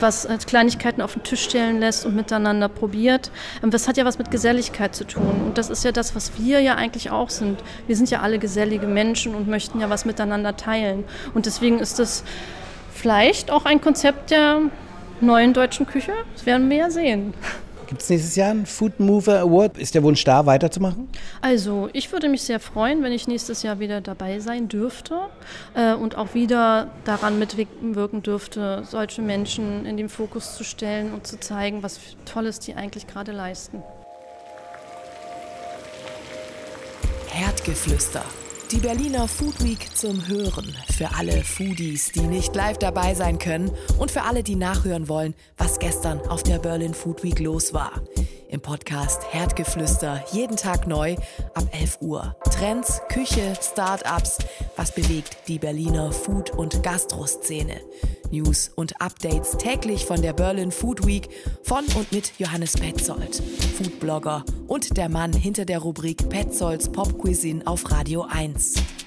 was 0.00 0.26
als 0.26 0.46
Kleinigkeiten 0.46 1.02
auf 1.02 1.14
den 1.14 1.22
Tisch 1.22 1.44
stellen 1.44 1.80
lässt 1.80 2.06
und 2.06 2.14
miteinander 2.14 2.68
probiert. 2.68 3.30
Ähm, 3.62 3.70
das 3.70 3.88
hat 3.88 3.96
ja 3.96 4.04
was 4.04 4.18
mit 4.18 4.30
Geselligkeit 4.30 4.94
zu 4.94 5.04
tun. 5.04 5.42
Und 5.46 5.58
das 5.58 5.70
ist 5.70 5.84
ja 5.84 5.92
das, 5.92 6.14
was 6.14 6.38
wir 6.38 6.60
ja 6.60 6.74
eigentlich 6.76 7.10
auch 7.10 7.30
sind. 7.30 7.62
Wir 7.86 7.96
sind 7.96 8.10
ja 8.10 8.20
alle 8.20 8.38
gesellige 8.38 8.86
Menschen 8.86 9.34
und 9.34 9.48
möchten 9.48 9.80
ja 9.80 9.90
was 9.90 10.04
miteinander 10.04 10.56
teilen. 10.56 11.04
Und 11.34 11.46
deswegen 11.46 11.78
ist 11.78 11.98
das 11.98 12.24
vielleicht 12.92 13.50
auch 13.50 13.64
ein 13.64 13.80
Konzept 13.80 14.30
der 14.30 14.60
neuen 15.20 15.52
deutschen 15.52 15.86
Küche. 15.86 16.12
Das 16.34 16.46
werden 16.46 16.68
wir 16.70 16.76
ja 16.76 16.90
sehen. 16.90 17.34
Gibt 17.88 18.02
es 18.02 18.10
nächstes 18.10 18.36
Jahr 18.36 18.50
einen 18.50 18.66
Food 18.66 19.00
Mover 19.00 19.40
Award? 19.40 19.78
Ist 19.78 19.94
der 19.94 20.02
Wunsch 20.02 20.22
da, 20.22 20.44
weiterzumachen? 20.44 21.08
Also, 21.40 21.88
ich 21.94 22.12
würde 22.12 22.28
mich 22.28 22.42
sehr 22.42 22.60
freuen, 22.60 23.02
wenn 23.02 23.12
ich 23.12 23.26
nächstes 23.26 23.62
Jahr 23.62 23.80
wieder 23.80 24.02
dabei 24.02 24.40
sein 24.40 24.68
dürfte 24.68 25.18
äh, 25.74 25.94
und 25.94 26.14
auch 26.18 26.34
wieder 26.34 26.90
daran 27.04 27.38
mitwirken 27.38 28.22
dürfte, 28.22 28.82
solche 28.84 29.22
Menschen 29.22 29.86
in 29.86 29.96
den 29.96 30.10
Fokus 30.10 30.54
zu 30.54 30.64
stellen 30.64 31.14
und 31.14 31.26
zu 31.26 31.40
zeigen, 31.40 31.82
was 31.82 31.98
Tolles 32.26 32.58
die 32.58 32.74
eigentlich 32.74 33.06
gerade 33.06 33.32
leisten. 33.32 33.82
Herdgeflüster 37.28 38.24
die 38.70 38.78
Berliner 38.78 39.26
Food 39.26 39.64
Week 39.64 39.96
zum 39.96 40.28
Hören. 40.28 40.74
Für 40.94 41.14
alle 41.16 41.42
Foodies, 41.42 42.12
die 42.12 42.20
nicht 42.20 42.54
live 42.54 42.76
dabei 42.76 43.14
sein 43.14 43.38
können 43.38 43.70
und 43.98 44.10
für 44.10 44.22
alle, 44.22 44.42
die 44.42 44.56
nachhören 44.56 45.08
wollen, 45.08 45.34
was 45.56 45.78
gestern 45.78 46.20
auf 46.28 46.42
der 46.42 46.58
Berlin 46.58 46.92
Food 46.92 47.22
Week 47.22 47.38
los 47.38 47.72
war. 47.72 48.02
Im 48.50 48.60
Podcast 48.60 49.22
Herdgeflüster 49.32 50.22
jeden 50.32 50.56
Tag 50.56 50.86
neu 50.86 51.16
ab 51.54 51.68
11 51.72 51.98
Uhr. 52.02 52.36
Trends, 52.50 53.00
Küche, 53.08 53.54
Startups, 53.60 54.38
was 54.76 54.94
bewegt 54.94 55.48
die 55.48 55.58
Berliner 55.58 56.12
Food- 56.12 56.50
und 56.50 56.82
Gastroszene. 56.82 57.80
News 58.30 58.70
und 58.74 59.00
Updates 59.00 59.56
täglich 59.58 60.04
von 60.04 60.22
der 60.22 60.32
Berlin 60.32 60.70
Food 60.70 61.06
Week 61.06 61.28
von 61.62 61.84
und 61.96 62.12
mit 62.12 62.32
Johannes 62.38 62.72
Petzold, 62.72 63.42
Foodblogger 63.76 64.44
und 64.66 64.96
der 64.96 65.08
Mann 65.08 65.32
hinter 65.32 65.64
der 65.64 65.78
Rubrik 65.78 66.28
Petzolds 66.28 66.90
Pop 66.90 67.18
Cuisine 67.18 67.66
auf 67.66 67.90
Radio 67.90 68.26
1. 68.28 68.97